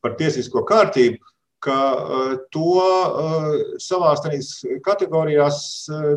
[0.03, 1.19] par tiesisko kārtību,
[1.63, 1.77] ka
[2.53, 2.83] to
[3.81, 4.21] savās
[4.85, 5.61] kategorijās,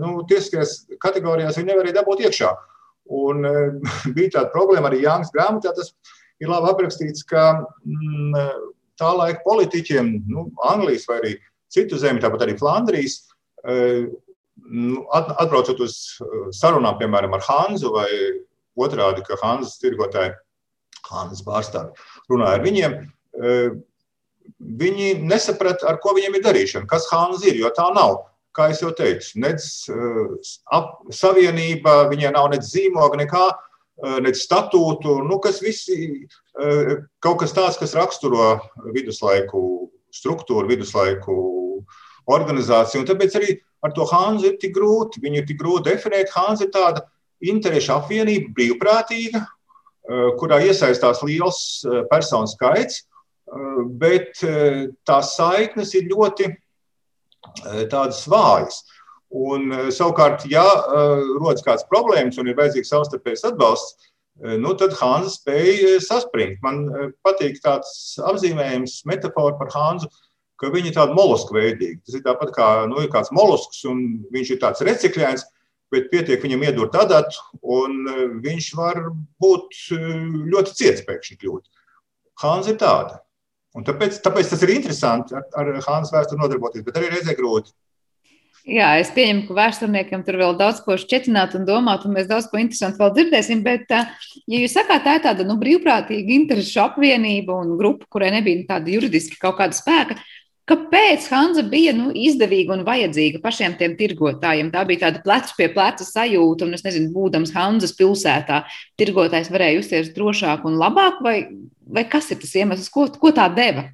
[0.01, 2.49] nu, tiesiskajās kategorijās viņi nevarēja dabūt iekšā.
[3.09, 3.45] Un
[4.15, 5.73] bija tāda problēma arī Jānis grāmatā.
[5.77, 5.93] Tas
[6.39, 8.67] ir labi aprakstīts, ka mm,
[8.99, 11.33] tā laika politiķiem, nu, Anglijas vai arī
[11.73, 13.21] citu zemi, tāpat arī Flandrijas,
[14.69, 15.97] nu, atbraucot uz
[16.55, 18.09] sarunām, piemēram, ar Hanzu vai
[18.79, 20.33] otrādi, ka Hanzas tirgotāji,
[21.09, 22.97] Hanzas pārstāvi runāja ar viņiem,
[24.81, 28.28] viņi nesaprata, ar ko viņiem ir darīšana, kas Hanza ir, jo tā nav.
[28.59, 29.63] Kā jau teicu, nec
[31.15, 33.45] savienība, viņai nav nec zīmoga, nekā,
[34.25, 36.25] nec statūtu, nu, kas visi
[37.23, 38.57] kaut kas tāds, kas raksturo
[38.91, 39.61] viduslaiku
[40.11, 41.37] struktūru, viduslaiku
[42.27, 43.05] organizāciju.
[43.05, 45.23] Un tāpēc arī ar to Hanzu ir tik grūti.
[45.23, 46.33] Viņu ir tik grūti definēt.
[46.35, 47.05] Hanza ir tāda
[47.39, 49.45] interešu apvienība, brīvprātīga,
[50.41, 51.61] kurā iesaistās liels
[52.11, 53.05] personu skaits,
[54.01, 54.41] bet
[55.07, 56.51] tās saiknes ir ļoti
[57.91, 58.83] tādas vājas.
[59.29, 60.65] Un, savukārt, ja
[61.37, 66.57] rodas kādas problēmas un ir vajadzīgs savstarpējs atbalsts, nu, tad Hanza spēja saspringt.
[66.65, 66.87] Man
[67.25, 70.09] patīk tāds apzīmējums, metāfora par Hanzu,
[70.59, 72.01] ka viņi ir tādi mollusku veidīgi.
[72.07, 75.45] Tas ir tāpat kā nu, ir kāds mollusks, un viņš ir tāds recikļains,
[75.93, 78.01] bet pietiek viņam iedot adatu, un
[78.43, 79.03] viņš var
[79.41, 81.69] būt ļoti ciets pēkšņi kļūt.
[82.43, 83.21] Hanza ir tāda.
[83.77, 87.75] Un tāpēc, tāpēc tas ir interesanti ar, ar Hansa vēsturi nodarboties, bet arī reizē grūti.
[88.69, 92.49] Jā, es pieņemu, ka vēsturniekiem tur vēl daudz ko šķietināt un domāt, un mēs daudz
[92.51, 93.61] ko interesantu vēl dzirdēsim.
[93.65, 98.67] Bet, ja jūs sakāt, tā ir tāda nu, brīvprātīga interešu apvienība un grupa, kurai nebija
[98.75, 100.19] tāda juridiski kaut kāda spēka,
[100.69, 104.69] Kāpēc Hanza bija nu, izdevīga un vajadzīga pašiem tiem tirgotājiem?
[104.69, 108.61] Tā bija tāda plecu pie pleca sajūta, un es nezinu, būdams Hanzas pilsētā,
[109.01, 111.37] tirgotājs varēja justies drošāk un labāk, vai,
[111.89, 113.87] vai kas ir tas iemesls, ko, ko tā deva?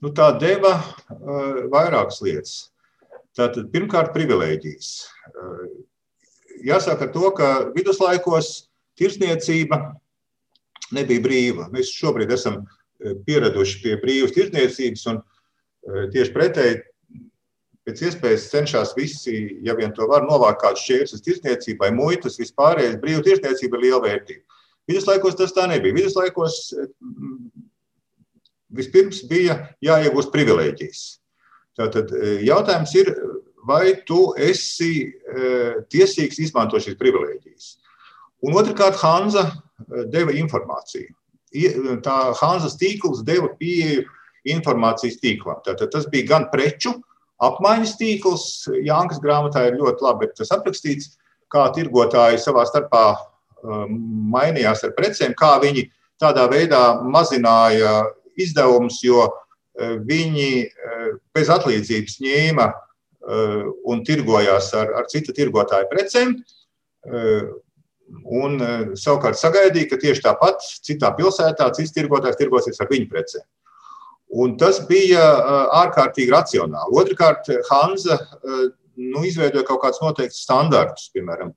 [0.00, 2.54] Nu, tā deva uh, vairākas lietas.
[3.36, 4.90] Tātad, pirmkārt, privilēģijas.
[5.30, 5.64] Uh,
[6.66, 9.80] jāsaka to, ka viduslaikos tirsniecība
[10.96, 11.68] nebija brīva.
[11.72, 15.22] Mēs šobrīd esam uh, pieraduši pie brīvas tirdzniecības, un
[16.12, 16.74] tieši pretēji
[17.88, 19.32] pēc iespējas cenšas visi,
[19.64, 22.98] ja vien to var, novākt kādus šķērsus tirdzniecībai, muitas, vispārējais.
[23.00, 24.49] Brīva tirdzniecība ir liela vērtība.
[24.90, 25.96] Viduslaikos tas tā nebija.
[25.96, 26.88] Viduslaikos e,
[28.80, 31.04] vispirms bija jāiegūst privilēģijas.
[31.78, 33.12] Tātad e, jautājums ir,
[33.68, 35.12] vai tu esi
[35.92, 37.66] tiesīgs izmantot šīs privilēģijas.
[38.48, 39.44] Un otrkārt, Hanza
[40.08, 41.12] deva informāciju
[41.50, 44.04] tā Hanzas tīkls deva pieeju
[44.44, 45.60] informācijas tīklam.
[45.64, 46.94] Tātad tas bija gan preču
[47.40, 51.18] apmaiņas tīkls, Jānis grāmatā ir ļoti labi tas aprakstīts,
[51.50, 53.16] kā tirgotāji savā starpā
[53.62, 55.86] mainījās ar precēm, kā viņi
[56.20, 58.04] tādā veidā mazināja
[58.40, 65.90] izdevumus, jo uh, viņi uh, bez atlīdzības ņēma uh, un tirgojās ar, ar citu tirgotāju
[65.92, 66.38] precēm.
[68.26, 68.58] Un
[68.98, 73.44] savukārt sagaidīja, ka tieši tāpat citā pilsētā cits tirgotājs tirgosies ar viņu precēm.
[74.42, 75.22] Un tas bija
[75.78, 76.96] ārkārtīgi racionāli.
[77.00, 78.18] Otrakārt, Hanza
[79.00, 81.54] nu, izveidoja kaut kādus noteiktus standartus, piemēram,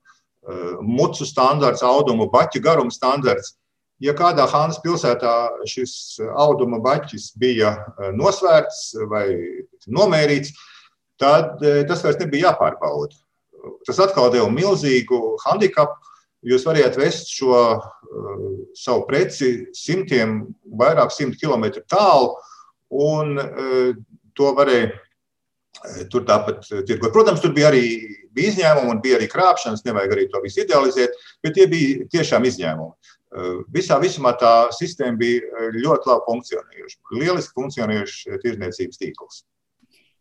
[0.84, 3.56] mucu standarts, audumu baķu garuma standarts.
[4.02, 5.32] Ja kādā Hanzas pilsētā
[5.70, 7.76] šis auduma baķis bija
[8.12, 9.28] nosvērts vai
[9.86, 10.50] nomērīts,
[11.20, 13.14] tad tas vairs nebija jāpārbauda.
[13.86, 15.94] Tas atkal deva milzīgu handikapu
[16.44, 17.80] jūs varējāt vest šo
[18.76, 20.42] savu preci simtiem,
[20.76, 22.34] vairāk simt kilometru tālu,
[22.92, 23.38] un
[24.36, 24.90] to varēja
[26.12, 27.14] tur tāpat tirgot.
[27.14, 27.86] Protams, tur bija arī
[28.34, 32.46] bija izņēmumi un bija arī krāpšanas, nevajag arī to visu idealizēt, bet tie bija tiešām
[32.50, 33.14] izņēmumi.
[33.34, 39.40] Uh, visā visumā tā sistēma bija uh, ļoti labi funkcionējuša, lieliski funkcionējuša tirdzniecības tīkls.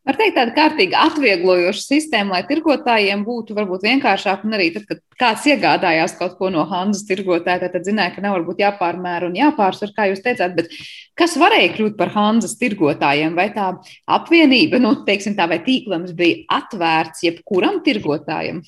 [0.04, 5.00] Var teikt, tāda kārtīgi atvieglojoša sistēma, lai tirgotājiem būtu varbūt vienkāršāk, un arī tad, kad
[5.22, 9.94] kāds iegādājās kaut ko no Hanzas tirgotāja, tad zināja, ka nav varbūt jāpārmēra un jāpārsver,
[9.96, 10.74] kā jūs teicāt, bet
[11.16, 13.38] kas varēja kļūt par Hanzas tirgotājiem?
[13.40, 13.70] Vai tā
[14.18, 18.60] apvienība, nu, teiksim tā, vai tīklams bija atvērts jebkuram tirgotājam?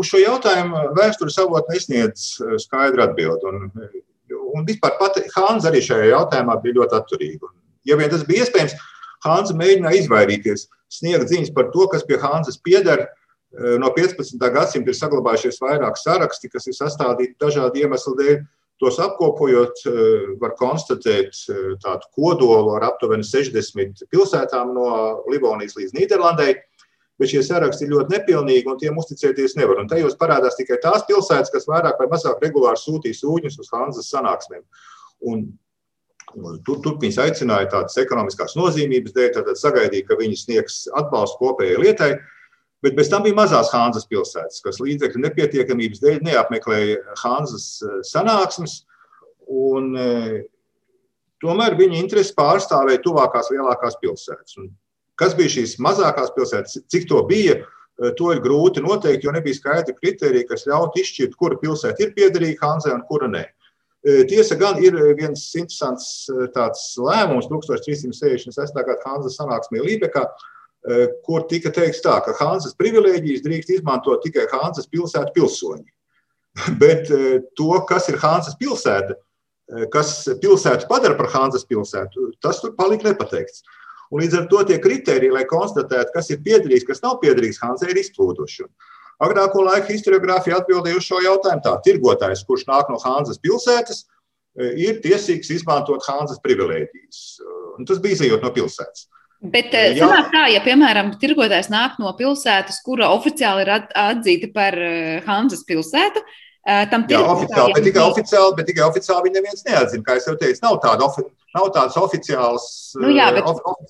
[0.00, 3.52] Uz šo jautājumu vēstures avot nesniedz eh, skaidru atbildi.
[3.52, 3.92] Un,
[4.56, 4.96] un vispār
[5.36, 7.52] Hanza arī šajā jautājumā bija ļoti atturīga.
[7.88, 8.74] Ja vien tas bija iespējams,
[9.24, 13.06] Hansa mēģināja izvairīties, sniegt ziņas par to, kas pie Hansas pieder.
[13.50, 14.38] Eh, no 15.
[14.54, 18.40] gadsimta ir saglabājušies vairāk saraksti, kas ir sastādīti dažādu iemeslu dēļ.
[18.80, 25.96] Tos apkopojot, eh, var konstatēt eh, tādu kodolu ar aptuveni 60 pilsētām no Livonijas līdz
[25.98, 26.56] Nīderlandei.
[27.20, 29.82] Bet šie saraksti ir ļoti nepilnīgi un tiem uzticēties nevar.
[29.82, 34.08] Un tajos parādās tikai tās pilsētas, kas vairāk vai mazāk regulāri sūtīja sūņus uz Hanzas
[34.08, 34.62] sanāksmēm.
[35.28, 35.50] Un
[36.36, 41.80] Tur, tur viņas aicināja tādas ekonomiskās nozīmības dēļ, tad sagaidīja, ka viņi sniegs atbalstu kopējai
[41.82, 42.12] lietai.
[42.80, 47.66] Bet bez tam bija mazās Hānzas pilsētas, kas līdzekļu nepietiekamības dēļ neapmeklēja Hānzas
[48.08, 48.84] sanāksmes.
[49.50, 49.90] Un,
[51.42, 54.56] tomēr viņa interesi pārstāvēja tuvākās lielākās pilsētas.
[54.62, 54.70] Un
[55.20, 57.58] kas bija šīs mazākās pilsētas, cik to bija,
[58.16, 62.64] to ir grūti noteikt, jo nebija skaidri kriteriji, kas ļautu izšķirt, kura pilsēta ir piederīga
[62.64, 63.44] Hanzai un kura nē.
[64.00, 68.72] Tiesa gan ir viens interesants tāds lēmums 1366.
[68.74, 70.22] gada Hanzas sanāksmē Lībekā,
[71.26, 75.84] kur tika teikts tā, ka Hanzas privilēģijas drīkst izmantot tikai Hanzas pilsētu pilsoņi.
[76.80, 77.12] Bet
[77.60, 79.18] to, kas ir Hanzas pilsēta,
[79.92, 83.62] kas pilsētu padara par Hanzas pilsētu, tas tur palika nepateikts.
[84.10, 87.92] Un līdz ar to tie kriteriji, lai konstatētu, kas ir piederīgs, kas nav piederīgs Hanzai,
[87.92, 88.66] ir izplūduši.
[89.20, 94.04] Agrāko laiku historiografija atbildēja uz šo jautājumu tā: tirgotājs, kurš nāk no Hānzas pilsētas,
[94.56, 97.24] e, ir tiesīgs izmantot Hānzas privilēģijas.
[97.78, 99.08] Un tas bija izējot no pilsētas.
[99.40, 104.76] Bet e, sanāk tā, ja, piemēram, tirgotājs nāk no pilsētas, kura oficiāli ir atzīta par
[104.76, 104.94] e,
[105.28, 106.24] Hānzas pilsētu,
[106.92, 107.16] tam ir.
[107.16, 110.04] Jā, oficiāli, bet tikai oficiāli, bet tikai oficiāli viņi neviens neatzina.
[110.04, 112.64] Kā jau teicu, nav tāda oficiāla Nav tādas oficiālas
[113.02, 113.46] nu, jā, bet,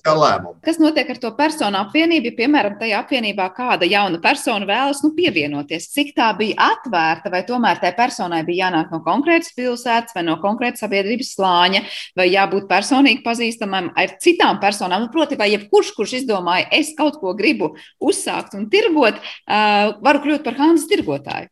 [0.07, 0.55] lēmuma.
[0.65, 2.31] Kas notiek ar to personu apvienību?
[2.31, 7.43] Ja, piemēram, tajā apvienībā kāda jauna persona vēlas nu, pievienoties, cik tā bija atvērta, vai
[7.45, 11.83] tomēr tai personai bija jānāk no konkrētas pilsētas vai no konkrētas sabiedrības slāņa,
[12.17, 15.05] vai jābūt personīgi pazīstamam ar citām personām.
[15.05, 20.25] Nu, proti, vai jebkurš, kurš izdomāja, es kaut ko gribu uzsākt un tirgot, uh, varu
[20.25, 21.51] kļūt par Hanzas tirgotāju.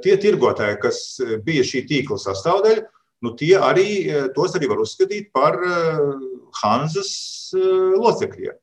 [0.00, 0.98] Tie tirgotāji, kas
[1.44, 2.86] bija šī tīkla sastāvdaļa,
[3.24, 6.00] nu, tie arī, eh, tos arī var uzskatīt par eh,
[6.62, 7.10] Hanzas
[7.56, 8.56] eh, locekļiem.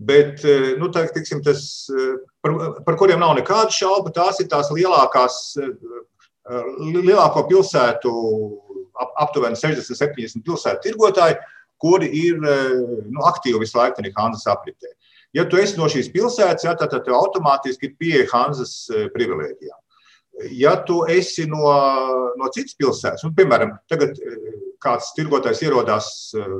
[0.00, 0.40] Bet
[0.80, 1.90] nu, tā, tiksim, tas,
[2.40, 2.52] par,
[2.86, 5.34] par kuriem nav nekādu šaubu, tās ir tās lielākās,
[6.94, 8.12] lielāko pilsētu,
[8.96, 11.36] ap, aptuveni 60-70 pilsētu tirgotāji,
[11.82, 14.94] kuri ir nu, aktīvi visu laiku Hanzas apritē.
[15.36, 19.79] Ja tu esi no šīs pilsētas, ja, tad, tev automātiski ir pieeja Hanzas privilēģijām
[20.48, 21.64] ja tu esi no,
[22.38, 24.38] no citas pilsētas, un, piemēram, tagad eh,
[24.82, 26.54] kāds tirgotājs ierodās eh,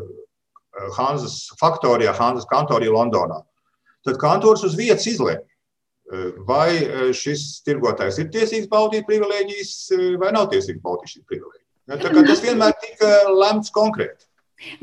[0.96, 3.40] Hanzas faktorijā, Hanzas kantorī Londonā,
[4.06, 6.70] tad kantors uz vietas izlēma, eh, vai
[7.16, 9.74] šis tirgotājs ir tiesīgs baudīt privilēģijas
[10.22, 11.66] vai nav tiesīgs baudīt šīs privilēģijas.
[11.90, 14.29] Ja, tas vienmēr tika lemts konkrēti.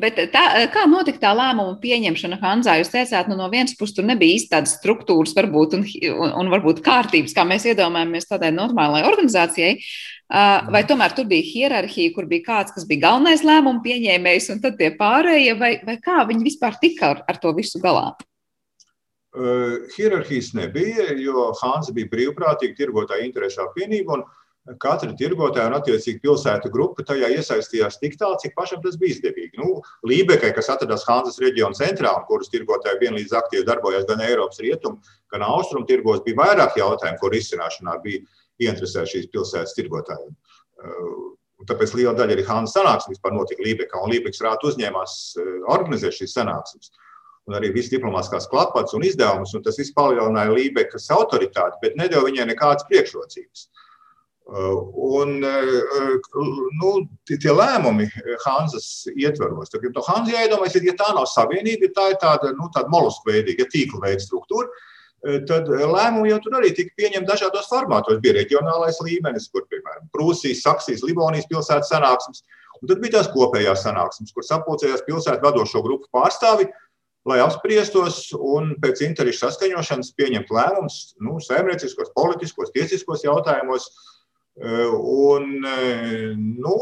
[0.01, 2.77] Bet tā, kā notika tā lēmuma pieņemšana Hanzā?
[2.79, 6.53] Jūs teicāt, nu, no vienas puses tur nebija īsti tādas struktūras, varbūt, un, un, un
[6.53, 9.75] varbūt kārtības, kā mēs iedomājamies tādai normālai organizācijai.
[10.73, 14.79] Vai tomēr tur bija hierarhija, kur bija kāds, kas bija galvenais lēmumu pieņēmējs, un tad
[14.81, 18.09] tie pārējie, vai, vai kā viņi vispār tika ar, ar to visu galā?
[19.37, 24.17] Uh, hierarhijas nebija, jo Hansa bija brīvprātīga tirgotāja interešu apvienība.
[24.17, 24.25] Un,
[24.81, 29.55] katra tirgotāja un attiecīgi pilsētu grupa tajā iesaistījās tik tālu, cik pašam tas bija izdevīgi.
[29.61, 34.59] Nu, Lībekai, kas atrodas Hanzas reģiona centrā un kuras tirgotāji vienlīdz aktīvi darbojās gan Eiropas
[34.63, 34.99] rietumu,
[35.31, 38.23] gan austrumu tirgos, bija vairāk jautājumu, kur izcināšanā bija
[38.67, 40.35] ieinteresēti šīs pilsētas tirgotājiem.
[40.77, 41.17] Uh,
[41.69, 46.19] tāpēc liela daļa arī Hanzas sanāksmes vispār notika Lībekā, un Lībeks rāta uzņēmās uh, organizēt
[46.19, 46.91] šīs sanāksmes.
[47.47, 52.25] Un arī viss diplomātiskās klapats un izdevumus, un tas viss palielināja Lībekas autoritāti, bet nedēļa
[52.25, 53.61] viņai nekādas priekšrocības.
[53.69, 53.85] Uh,
[54.47, 56.91] Un nu,
[57.27, 58.05] tie lēmumi
[58.45, 62.69] Hanzas ietvaros, tad no Hanzas jāiedomājas, ja tā nav savienība, ja tā ir tāda, nu,
[62.71, 64.71] tāda mollusku veidīga, ja tīkla veida struktūra,
[65.51, 68.21] tad lēmumi jau tur arī tika pieņemti dažādos formātos.
[68.23, 72.45] Bija reģionālais līmenis, kur, piemēram, Prūsijas, Saksijas, Livonijas pilsētas sanāksmes,
[72.79, 76.71] un tad bija tās kopējās sanāksmes, kur sapulcējās pilsētu vadošo grupu pārstāvi,
[77.27, 84.13] lai apspriestos un pēc interešu saskaņošanas pieņemtu lēmumus nu, saimnieciskos, politiskos, tiesiskos jautājumos, uh,
[84.59, 86.75] un, eh, nu,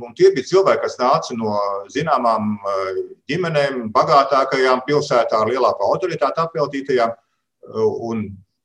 [0.00, 1.52] un tie bija cilvēki, kas nāca no
[1.92, 7.12] zināmām eh, ģimenēm, bagātākajām pilsētām, ar lielāku autoritāti apveltītajām.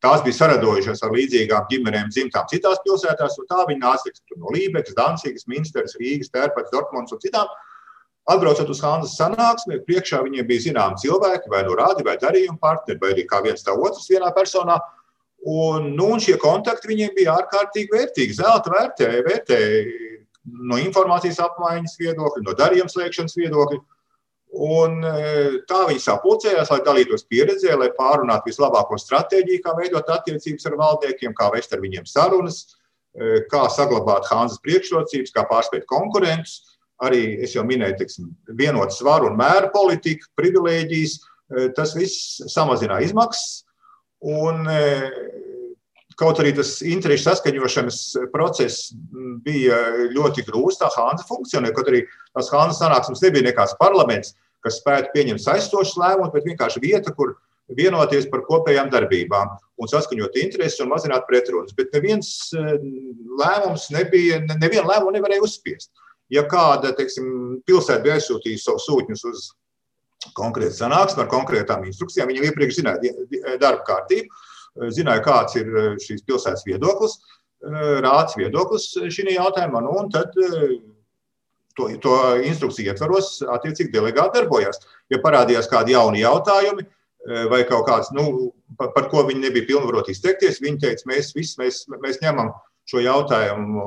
[0.03, 4.95] Tās bija saradojušās ar līdzīgām ģimenēm dzimtām citās pilsētās, un tā viņi nāca no Lībekas,
[4.95, 7.47] Dancigas, Minsteras, Rīgas, Tērpats, Dortmunds un citām.
[8.31, 12.99] Atbraucot uz Hanzas sanāksmi, priekšā viņiem bija zināmi cilvēki, vai nu rādi, vai darījuma partneri,
[13.01, 14.77] vai arī kā viens tā otrs vienā personā,
[15.43, 18.35] Un, nu, un šie kontakti viņiem bija ārkārtīgi vērtīgi.
[18.37, 19.81] Zelta vērtēja, vērtēja
[20.69, 23.79] no informācijas apmaiņas viedokļa, no darījuma slēgšanas viedokļa.
[24.53, 25.33] Un, e,
[25.67, 31.33] tā viņi sapulcējās, lai dalītos pieredzē, lai pārunātu vislabāko stratēģiju, kā veidot attiecības ar valdniekiem,
[31.35, 32.61] kā vest ar viņiem sarunas,
[33.17, 36.77] e, kā saglabāt Hanzas priekšrocības, kā pārspēt konkurentus.
[37.03, 41.19] Arī es jau minēju, teiksim, vienotu svaru un mēru politiku, privilēģijas.
[41.19, 43.63] E, tas viss samazināja izmaksas
[44.23, 44.83] Un e,
[46.19, 47.99] Kaut arī tas interešu saskaņošanas
[48.33, 48.91] process
[49.45, 49.77] bija
[50.13, 51.73] ļoti grūts, tā Hanza funkcionēja.
[51.77, 52.03] Kaut arī
[52.35, 57.33] tās Hanza sanāksmes nebija nekāds parlaments, kas spētu pieņemt saistošus lēmumus, bet vienkārši vieta, kur
[57.73, 61.73] vienoties par kopējām darbībām un saskaņot intereses un mazināt pretrunas.
[61.75, 65.91] Bet neviens lēmums nebija, nevienu lēmumu nevarēja uzspiest.
[66.33, 69.49] Ja kāda teiksim, pilsēta bija aizsūtījusi savus sūtņus uz
[70.37, 73.13] konkrētu sanāksmi ar konkrētām instrukcijām, viņi iepriekš zināja
[73.61, 74.31] darba kārtību
[74.93, 77.19] zināja, kāds ir eh, šīs pilsētas viedoklis,
[77.65, 79.83] eh, rāds viedoklis šī jautājumā.
[79.85, 84.83] Nu, un tad to, to instrukciju ietvaros, attiecīgi delegāti darbojās.
[85.09, 86.85] Ja parādījās kādi jauni jautājumi,
[87.49, 91.55] vai kaut kāds, nu, par, par ko viņi nebija pilnvaroti izteikties, viņi teica, mēs visi
[91.61, 92.49] mēs, mēs ņemam
[92.91, 93.85] šo jautājumu,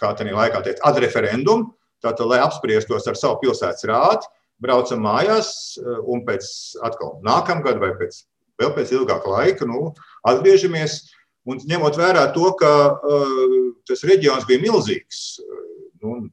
[0.00, 4.30] kā tādā laikā teikt, ad referendumu, tātad, lai apspriestos ar savu pilsētas rādu,
[4.62, 5.50] braucam mājās
[6.08, 6.48] un pēc
[6.86, 8.22] atkal nākamgad vai pēc
[8.58, 9.92] vēl pēc ilgāka laika nu,
[10.28, 11.00] atgriežamies.
[11.48, 15.38] Un ņemot vērā to, ka uh, tas reģions bija milzīgs
[16.02, 16.26] nu,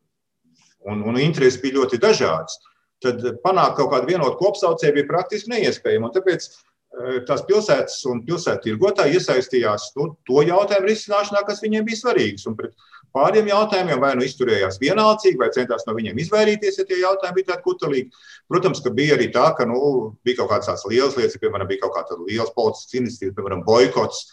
[0.85, 2.57] un, un intereses bija ļoti dažādas,
[3.03, 6.11] tad panākt kaut kādu vienotu kopsaucēju bija praktiski neiespējami.
[6.17, 12.01] Tāpēc uh, tās pilsētas un pilsētu tirgotāji iesaistījās nu, to jautājumu risināšanā, kas viņiem bija
[12.01, 12.49] svarīgs.
[12.51, 12.75] Un pret
[13.15, 17.53] pāriem jautājumiem, vai nu izturējās vienaldzīgi, vai centās no viņiem izvairīties, ja tie jautājumi bija
[17.53, 18.23] tādi kutelīgi.
[18.51, 19.79] Protams, ka bija arī tā, ka nu,
[20.27, 24.25] bija kaut kādas lielas lietas, piemēram, bija kaut kāda liela politiskas iniciatīva, piemēram, boikots.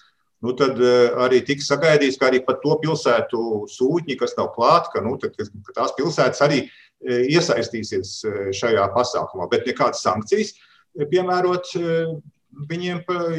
[0.43, 4.91] Nu, tad uh, arī tika sagaidīts, ka arī par to pilsētu sūtņi, kas nav klāt,
[4.91, 10.57] ka, nu, tad, ka tās pilsētas arī uh, iesaistīsies uh, šajā pasākumā, bet nekādas sankcijas
[10.99, 11.71] piemērot
[12.69, 12.99] viņiem,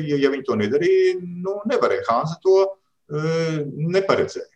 [0.10, 2.08] ja viņi to nedarīja, nu, nevarēja.
[2.08, 2.56] Hansa to
[3.14, 4.53] neparedzēja.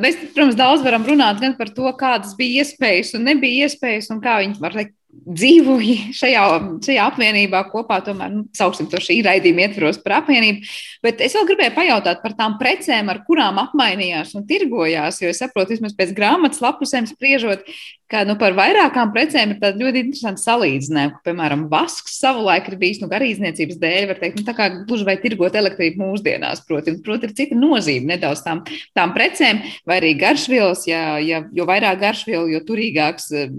[0.00, 4.22] Mēs, protams, daudz varam runāt gan par to, kādas bija iespējas un nebija iespējas, un
[4.24, 6.42] kā viņi var teikt, dzīvoja šajā,
[6.84, 10.68] šajā apvienībā kopā, tomēr, nu, sauksim to šī raidījuma ietvaros par apvienību.
[11.04, 15.40] Bet es vēl gribēju pajautāt par tām precēm, ar kurām apmainījās un tirgojās, jo es
[15.42, 17.64] saprotu, vismaz pēc grāmatas lapusēm spriežot,
[18.08, 21.20] ka nu, par vairākām precēm ir ļoti interesanta salīdzinājuma.
[21.26, 25.18] Piemēram, vasks savulaik ir bijis nu, garīdzniecības dēļ, var teikt, nu, tā kā gluži vai
[25.20, 28.62] tirgot elektrību mūsdienās, proti, proti ir cita nozīme nedaudz tām,
[28.96, 33.52] tām precēm, vai arī garšvielas, ja, ja, jo vairāk garšvielu, jo turīgāks eh,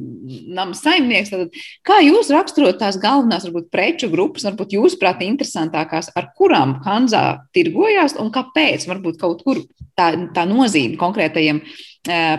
[0.49, 1.33] nama saimnieks.
[1.35, 7.43] Tad, kā jūs raksturot tās galvenās, varbūt, preču grupas, varbūt jūsuprāt, interesantākās, ar kurām Hanzā
[7.53, 8.89] tirgojās un kāpēc?
[8.89, 9.61] Varbūt kaut kur
[9.99, 11.61] tā, tā nozīme konkrētajiem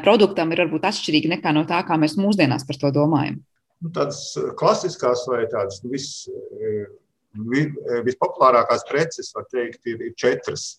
[0.04, 3.40] produktam ir varbūt atšķirīga nekā no tā, kā mēs mūsdienās par to domājam.
[3.80, 6.28] Nu, tādas klasiskās vai tādas vis,
[8.04, 10.74] vispopulārākās preces, var teikt, ir, ir četras.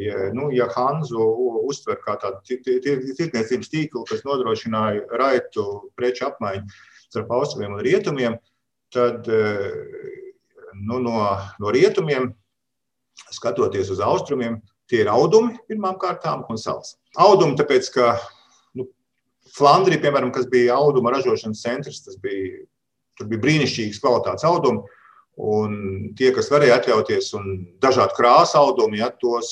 [0.00, 1.20] Ja, nu, ja Hanzu
[1.68, 5.64] uztver kā tādu tirdzniecības tīklu, kas nodrošināja raitu
[5.98, 6.64] preču apmaiņu
[7.08, 8.38] starp austrumiem un rietumiem,
[8.94, 11.18] tad nu, no,
[11.60, 12.32] no rietumiem,
[13.34, 14.58] skatoties uz austrumiem,
[14.90, 16.96] tie ir audumi pirmām kārtām un salas.
[17.20, 18.14] Audumi, tāpēc, ka
[18.78, 18.88] nu,
[19.54, 22.64] Flandrija, piemēram, kas bija auduma ražošanas centrs, tas bija,
[23.22, 24.82] bija brīnišķīgs kvalitātes audumi.
[25.44, 25.72] Un
[26.18, 27.48] tie, kas varēja atļauties, un
[27.82, 29.48] dažādi krāsa audumi, ja, tos,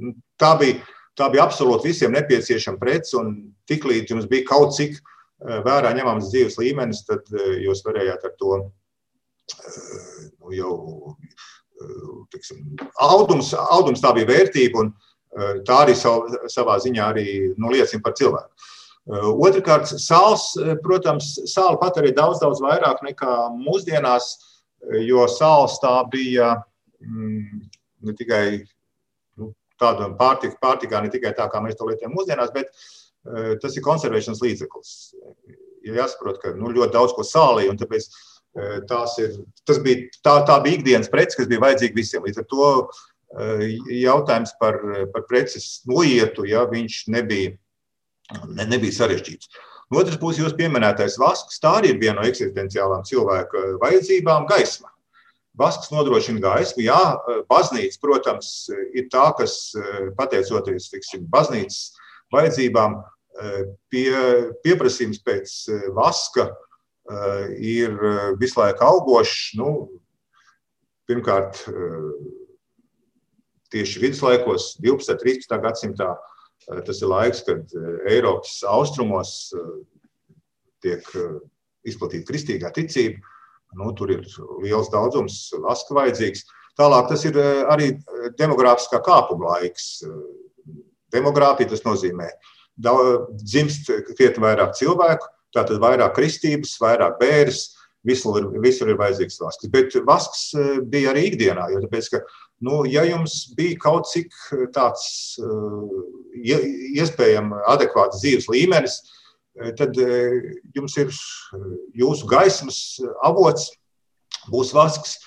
[0.00, 0.78] nu, tā, bija,
[1.20, 3.20] tā bija absolūti visiem nepieciešama prece.
[3.68, 8.34] Tiklīdz jums bija kaut cik eh, vērā ņemams dzīves līmenis, tad eh, jūs varējāt ar
[8.40, 9.82] to eh,
[10.38, 10.72] nu, jau
[12.32, 12.72] tiksim,
[13.04, 14.88] audums, audums tā bija vērtība, un
[15.66, 18.68] tā arī sav, savā ziņā arī, nu, liecina par cilvēku.
[19.08, 24.34] Eh, otrakārt, sāls, eh, protams, sāla patērē daudz, daudz vairāk nekā mūsdienās,
[25.08, 26.52] jo sāls tā bija
[27.00, 27.62] mm,
[28.04, 28.42] ne tikai
[29.40, 32.70] nu, tāda pārtika, pārtikā, ne tikai tā, kā mēs to lietojam mūsdienās, bet
[33.60, 34.90] tas ir konservēšanas līdzeklis.
[35.84, 38.06] Ir jāsaprot, ka nu, ļoti daudz ko sālīja, un tāpēc
[39.20, 39.34] ir,
[39.68, 42.24] tas bija, tā, tā bija ikdienas prece, kas bija vajadzīga visiem.
[42.24, 43.17] Līdz ar to Eh,
[43.92, 44.78] jautājums par,
[45.12, 47.56] par preces noietu, ja viņš nebija,
[48.46, 49.50] ne, nebija sarežģīts.
[49.88, 54.90] No otras puses, jūs pieminētais vasks, tā arī ir viena no eksistenciālām cilvēka vajadzībām- gaisma.
[55.58, 56.84] Vasks nodrošina gaismu.
[56.84, 57.18] Jā,
[57.50, 59.74] baznīca, protams, ir tā, kas
[60.16, 61.96] pateicoties tiksim, baznīcas
[62.32, 63.02] vajadzībām,
[63.90, 64.12] pie,
[64.64, 65.54] pieprasījums pēc
[65.96, 66.50] vaska
[67.58, 67.96] ir
[68.38, 69.56] visu laiku augošs.
[69.56, 69.88] Nu,
[71.08, 71.64] pirmkārt,
[73.72, 75.12] tieši viduslaikos, 12.
[75.14, 75.60] un 13.
[75.62, 76.12] gadsimtā.
[76.68, 79.72] Eh, tas ir laiks, kad eh, Eiropas austrumos eh,
[80.84, 81.08] tiek
[81.88, 83.18] izplatīta kristīgā ticība.
[83.78, 84.22] Nu, tur ir
[84.62, 86.46] liels daudzums vaska vajadzīgs.
[86.78, 87.36] Tālāk tas ir
[87.68, 87.88] arī
[88.38, 90.04] demogrāfiskā kāpuma laiks.
[91.12, 92.28] Demogrāfija tas nozīmē,
[92.84, 92.94] ka
[93.42, 97.66] dzimst krietni vairāk cilvēku, tātad vairāk kristības, vairāk bērns,
[98.06, 99.66] Visur, visur ir vajadzīgs vasks.
[99.74, 100.52] Bet vasks
[100.88, 101.64] bija arī ikdienā.
[101.74, 102.20] Jo tāpēc, ka,
[102.64, 104.34] nu, ja jums bija kaut cik
[104.74, 105.38] tāds
[106.38, 108.98] iespējams adekvāts dzīves līmenis,
[109.78, 111.12] tad jums ir
[111.98, 112.80] jūsu gaismas
[113.26, 113.70] avots,
[114.52, 115.18] būs vasks.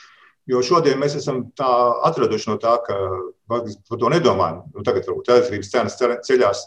[0.50, 2.96] Jo šodien mēs esam atraduši no tā, ka
[3.48, 4.64] par to nedomājam.
[4.74, 6.64] Nu, tagad varbūt elektrības cenas ceļās,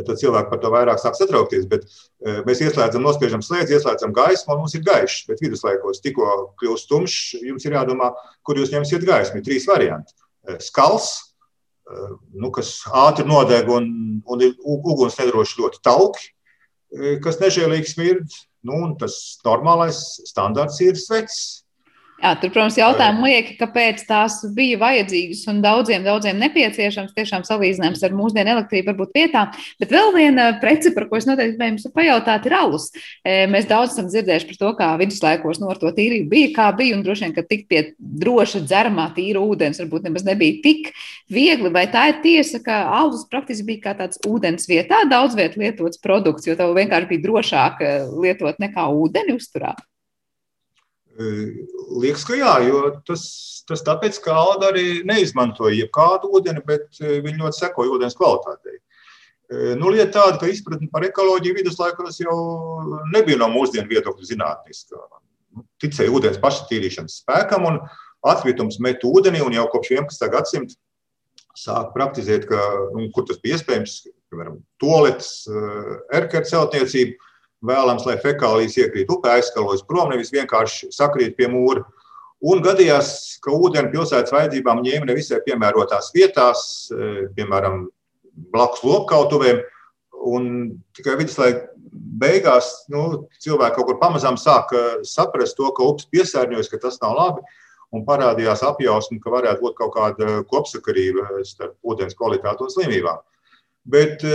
[0.00, 1.66] tad cilvēki par to vairāk sāk satraukties.
[1.70, 5.26] Bet e, mēs ieslēdzam, nospiežam slēdzi, ieslēdzam gaismu, un mums ir gaišs.
[5.28, 6.28] Bet viduslaikos tikko
[6.60, 8.12] kļūst tumšs, jums ir jādomā,
[8.46, 9.40] kur jūs ņemsiet gaismu.
[9.40, 10.16] Ir trīs varianti.
[10.48, 11.10] E, skals,
[11.86, 12.06] e,
[12.40, 13.90] nu, kas ātri nodeg un,
[14.24, 16.32] un ir uguns nedroši ļoti tauki,
[17.24, 18.40] kas nežēlīgi smird.
[18.68, 19.16] Nu, tas
[19.46, 19.96] normālais
[20.28, 21.61] standarts ir svecis
[22.22, 27.16] Jā, tur, protams, jautājumi lieki, kāpēc tās bija vajadzīgas un daudziem, daudziem nepieciešams.
[27.16, 29.42] Tiešām salīdzinājums ar mūsdienu elektrību varbūt vietā.
[29.82, 32.86] Bet vēl viena prece, par ko es noteikti gribēju jums pajautāt, ir alus.
[33.26, 36.94] E, mēs daudz esam dzirdējuši par to, kā viduslaikos no to tīrību bija, kā bija,
[36.94, 40.92] un droši vien, ka tikt pie droša dzeramā tīra ūdens varbūt nemaz nebija tik
[41.26, 41.74] viegli.
[41.74, 45.98] Vai tā ir tiesa, ka alus praktiski bija kā tāds ūdens vietā daudz vietu lietots
[45.98, 49.74] produkts, jo tev vienkārši bija drošāk e, lietot nekā ūdeni uzturā?
[51.12, 53.24] Liekas, ka jā, jo tas,
[53.68, 58.78] tas tāpēc, ka Alda arī neizmantoja jebkādu ūdeni, bet viņi ļoti sekoja ūdens kvalitātei.
[59.76, 62.36] Nu, lieta tāda, ka izpratne par ekoloģiju viduslaikos jau
[63.12, 65.02] nebija no mūsdienu viedokļa zinātniska.
[65.82, 67.76] Ticēja ūdens pašatīrīšanas spēkam un
[68.32, 70.30] atkritums met ūdenī, un jau kopš 11.
[70.32, 70.78] gadsimta
[71.58, 72.62] sāk praktizēt, ka,
[72.96, 73.98] nu, kur tas bija iespējams,
[74.32, 75.42] piemēram, toaletes,
[76.16, 77.31] erkeru celtniecība
[77.66, 81.84] vēlams, lai fekālijas iekrīt upē, aizskalojas prom, nevis vienkārši sakrīt pie mūra.
[82.42, 87.84] Un gadījās, ka ūdeni pilsētas vajadzībām ņēma nevisai piemērotās vietās, e, piemēram,
[88.54, 89.62] blakus lopkautuvēm.
[90.32, 90.48] Un
[90.94, 91.68] tikai viduslaika
[92.22, 97.14] beigās nu, cilvēki kaut kur pamazām sāka saprast to, ka upes piesārņojas, ka tas nav
[97.18, 97.46] labi.
[97.92, 103.20] Un parādījās apjausma, ka varētu būt kaut kāda kopsakarība starp ūdens kvalitāti un slimībām.
[103.82, 104.34] Bet e,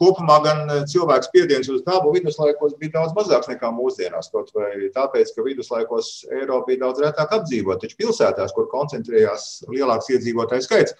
[0.00, 4.30] kopumā gan cilvēks spiediens uz dabu viduslaikos bija daudz mazāks nekā mūsdienās.
[4.32, 10.08] Kaut vai tāpēc, ka viduslaikos Eiropa bija daudz retāk apdzīvota, taču pilsētās, kur koncentrējās lielāks
[10.14, 10.96] iedzīvotāju skaits,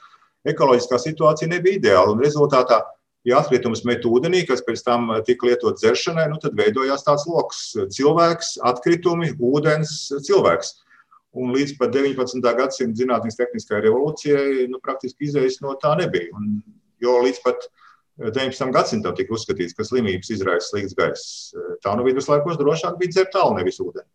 [0.52, 2.12] ekoloģiskā situācija nebija ideāla.
[2.12, 2.82] Un rezultātā,
[3.26, 7.70] ja atkritumus met ūdenī, kas pēc tam tika lietot dzeršanai, nu, tad veidojās tāds lokus-
[7.96, 9.96] cilvēks, atkritumi, ūdens,
[10.28, 10.76] cilvēks.
[11.36, 12.52] Un līdz pat 19.
[12.56, 16.32] gadsimta zinātnīs tehniskajai revolūcijai nu, praktiski izējas no tā nebija.
[16.32, 16.62] Un
[17.02, 17.68] jo līdz pat
[18.16, 18.70] 19.
[18.72, 21.50] gadsimtam tika uzskatīts, ka slimības izraisa slikts gaiss.
[21.84, 24.08] Tā nu viduslaikos drošāk bija dzert tālu, nevis ūdeni.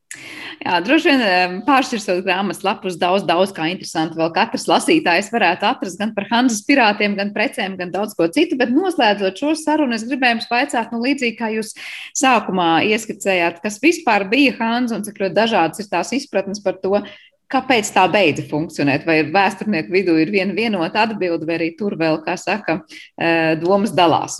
[0.62, 4.18] Jā, droši vien pāršķirstot grāmatas lapus daudz, daudz kā interesanti.
[4.18, 8.58] Vēl katrs lasītājs varētu atrast gan par Hanzas pirātiem, gan precēm, gan daudz ko citu.
[8.58, 11.76] Bet noslēdzot šo sarunu, es gribēju jums vaicāt, nu līdzīgi kā jūs
[12.18, 17.04] sākumā ieskicējāt, kas vispār bija Hanza un cik ļoti dažādas ir tās izpratnes par to,
[17.52, 19.04] Kāpēc tā beidza funkcionēt?
[19.08, 22.82] Vai vēsturnieku vidū ir viena vienota atbilde, vai arī tur vēl, kā saka,
[23.18, 24.40] eh, domas dalās?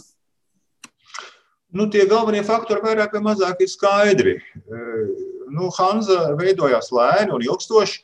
[1.72, 4.36] Nu, tie galvenie faktori vairāk vai mazāk ir skaidri.
[4.56, 5.04] Eh,
[5.52, 8.00] nu, Hanza veidojās lēni un ilgstoši,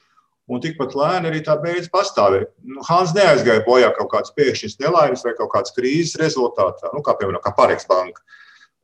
[0.48, 2.52] un tikpat lēni arī tā beidz pastāvēt.
[2.64, 7.16] Nu, Hanza neaizgāja bojā kaut kādas pēkšņas nelaimes vai kaut kādas krīzes rezultātā, nu, kā
[7.20, 8.22] piemēram kā Pareks banka.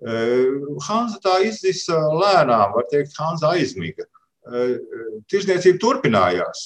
[0.03, 0.51] Eh,
[0.87, 4.03] Hanza tā izzisa lēnām, var teikt, Hanza aizmiga.
[4.43, 6.63] Tirzniecība turpinājās,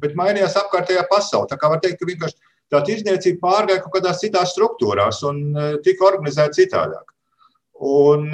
[0.00, 1.48] bet mainījās apkārtējā pasaule.
[1.50, 2.38] Tā kā var teikt, ka vienkārši
[2.72, 5.42] tā tirzniecība pārgāja kaut kādās citās struktūrās un
[5.84, 7.12] tika organizēta citādāk.
[7.84, 8.30] Un,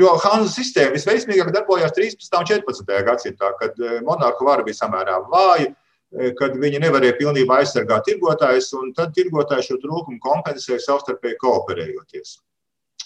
[0.00, 2.32] jo Hanza sistēma visveiksmīgāk darbojās 13.
[2.40, 2.96] un 14.
[3.10, 3.76] gadsimtā, kad
[4.08, 5.74] monarhu vara bija samērā vāja,
[6.40, 12.34] kad viņi nevarēja pilnībā aizsargāt tirgotājus, un tad tirgotāji šo trūkumu kompensēja savstarpēji kooperējoties.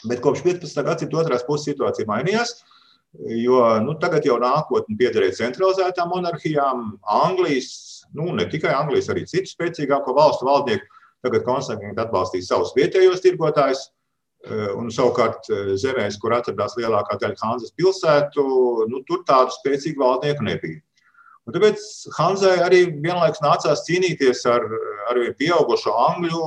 [0.07, 0.87] Bet kopš 15.
[0.87, 2.55] gadsimta otrās puses situācija mainījās.
[2.61, 2.76] Uh,
[3.25, 6.89] Jo nu, tagad jau nākotnē piederēja centralizētām monarhijām,
[7.25, 7.71] Anglijas,
[8.17, 10.89] nu, ne tikai Anglijas, arī citu spēcīgāko valstu valdnieku.
[11.25, 13.87] Tagad konsekventi atbalstīs savus vietējos tirgotājus.
[14.47, 18.43] Eh, un savukārt eh, zemēs, kur atradās lielākā daļa Hanzas pilsētu,
[18.93, 20.83] nu, tur tādu spēcīgu valdnieku nebija.
[21.47, 21.83] Un tāpēc
[22.19, 24.67] Hanzai arī vienlaikus nācās cīnīties ar,
[25.11, 26.45] ar pieaugušo angļu,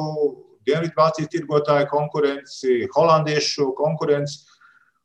[0.68, 4.44] Dienvidvācijas tirgotāju konkurenci, holandiešu konkurenci.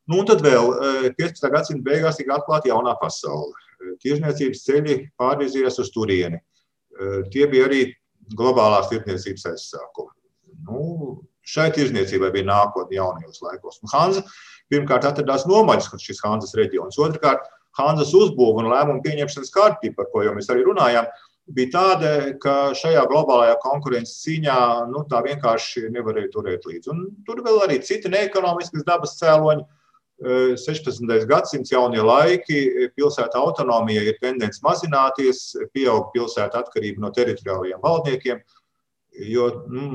[0.05, 0.71] Nu, un tad vēl
[1.17, 1.47] 15.
[1.47, 3.53] Eh, gadsimta beigās tika atklāta jaunā pasaule.
[3.81, 6.37] Eh, tirzniecības ceļi pārvirzījās uz turieni.
[6.37, 7.87] Eh, tie bija arī
[8.37, 10.13] globālās tirdzniecības aizsākumi.
[10.69, 13.81] Nu, šai tirdzniecībai bija nākotne jaunajos laikos.
[13.81, 14.23] Un Hanza
[14.71, 16.97] pirmkārt atradās nomaļas, šis Hanzas reģions.
[17.01, 21.09] Otrakārt, Hanzas uzbūve un lēmumu pieņemšanas kārtība, par ko jau mēs arī runājām,
[21.53, 24.57] bija tāda, ka šajā globālajā konkurences cīņā
[24.89, 26.93] nu, tā vienkārši nevarēja turēt līdzi.
[26.93, 29.65] Un tur vēl arī citi neekonomiskas dabas cēloņi
[30.23, 31.27] 16.
[31.27, 38.39] gadsimts jaunie laiki, pilsēta autonomija ir tendence mazināties, pieaug pilsēta atkarība no teritoriālajiem valdniekiem,
[39.27, 39.89] jo nu,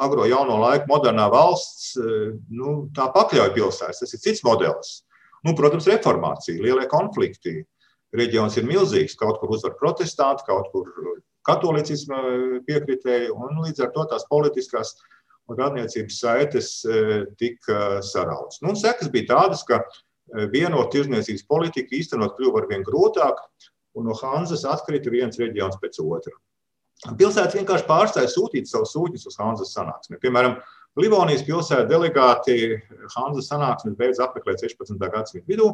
[0.00, 4.02] agro jauno laiku modernā valsts nu, tā pakļauj pilsētas.
[4.04, 5.00] Tas ir cits modelis.
[5.44, 7.62] Nu, protams, reformācija, lielie konflikti.
[8.16, 10.88] Reģions ir milzīgs, kaut kur uzvar protestanti, kaut kur
[11.46, 12.20] katolicisma
[12.66, 15.15] piekritēji, un līdz ar to tās politiskās uh,
[15.46, 18.60] un radniecības saites e, tika sarautas.
[18.64, 23.42] Nu, sekas bija tādas, ka e, vienot tirzniecības politiku īstenot kļuva arvien grūtāk,
[23.96, 26.34] un no Hanzas atkrita viens reģions pēc otra.
[27.16, 30.18] Pilsēta vienkārši pārstāja sūtīt savus sūtņus uz Hanzas sanāksmi.
[30.22, 30.56] Piemēram,
[30.96, 32.78] Livonijas pilsēta delegāti
[33.12, 34.96] Hanzas sanāksmes beidz apmeklēt 16.
[35.12, 35.68] gadsimta vidū,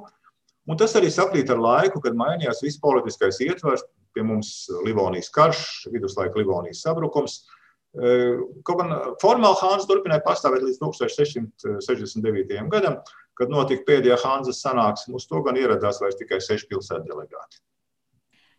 [0.66, 5.62] un tas arī sakrīt ar laiku, kad mainījās viss politiskais ietvers, pie mums Livonijas karš,
[5.94, 7.44] viduslaika Livonijas sabrukums,
[7.92, 12.62] Kaut gan formāli Hāns turpināja pastāvēt līdz 1669.
[12.72, 12.96] gadam,
[13.36, 15.18] kad notika pēdējā Hānzas sanāksme.
[15.18, 17.60] Uz to gan ieradās vairs tikai seši pilsētu delegāti.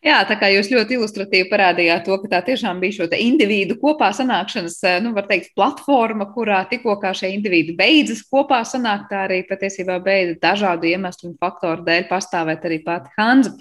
[0.03, 4.09] Jā, tā kā jūs ļoti ilustratīvi parādījāt to, ka tā tiešām bija šo individu kopā
[4.11, 9.47] sanākšanas, eh, nu, var teikt, platforma, kurā tikko šie individi beidzas kopā sanākt, tā arī
[9.47, 13.53] patiesībā beidza dažādu iemeslu un faktoru dēļ pastāvēt arī pati Hanza.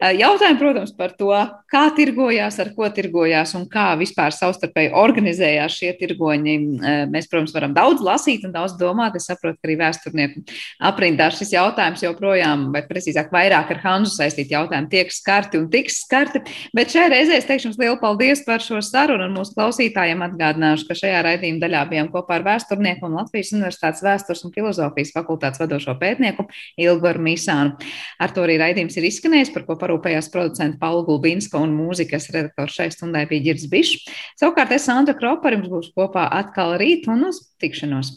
[0.00, 1.34] Eh, jautājumi, protams, par to,
[1.66, 6.54] kā tirgojās, ar ko tirgojās un kā vispār savstarpēji organizējās šie tirgoņi.
[6.86, 9.16] Eh, mēs, protams, varam daudz lasīt un daudz domāt.
[9.16, 10.46] Es saprotu, ka arī vēsturnieku
[10.80, 15.79] aprindā šis jautājums joprojām, vai precīzāk vairāk ar Hanzu saistīti jautājumi tiek skarti un tiek
[15.80, 16.42] tiks skarti.
[16.76, 20.86] Bet šajā reizē es teikšu jums lielu paldies par šo sarunu un mūsu klausītājiem atgādināšu,
[20.88, 25.62] ka šajā raidījuma daļā bijām kopā ar vēsturnieku un Latvijas Universitātes vēstures un filozofijas fakultātes
[25.62, 26.46] vadošo pētnieku
[26.80, 27.76] Ilgoru Mīsānu.
[28.20, 32.76] Ar to arī raidījums ir izskanējis, par ko parūpējās producenta Paula Gulbinska un mūzikas redaktors
[32.76, 34.08] šai stundai bija Girds Bišs.
[34.40, 38.16] Savukārt es Sandra Kropa ar jums būšu kopā atkal rīt un uz tikšanos.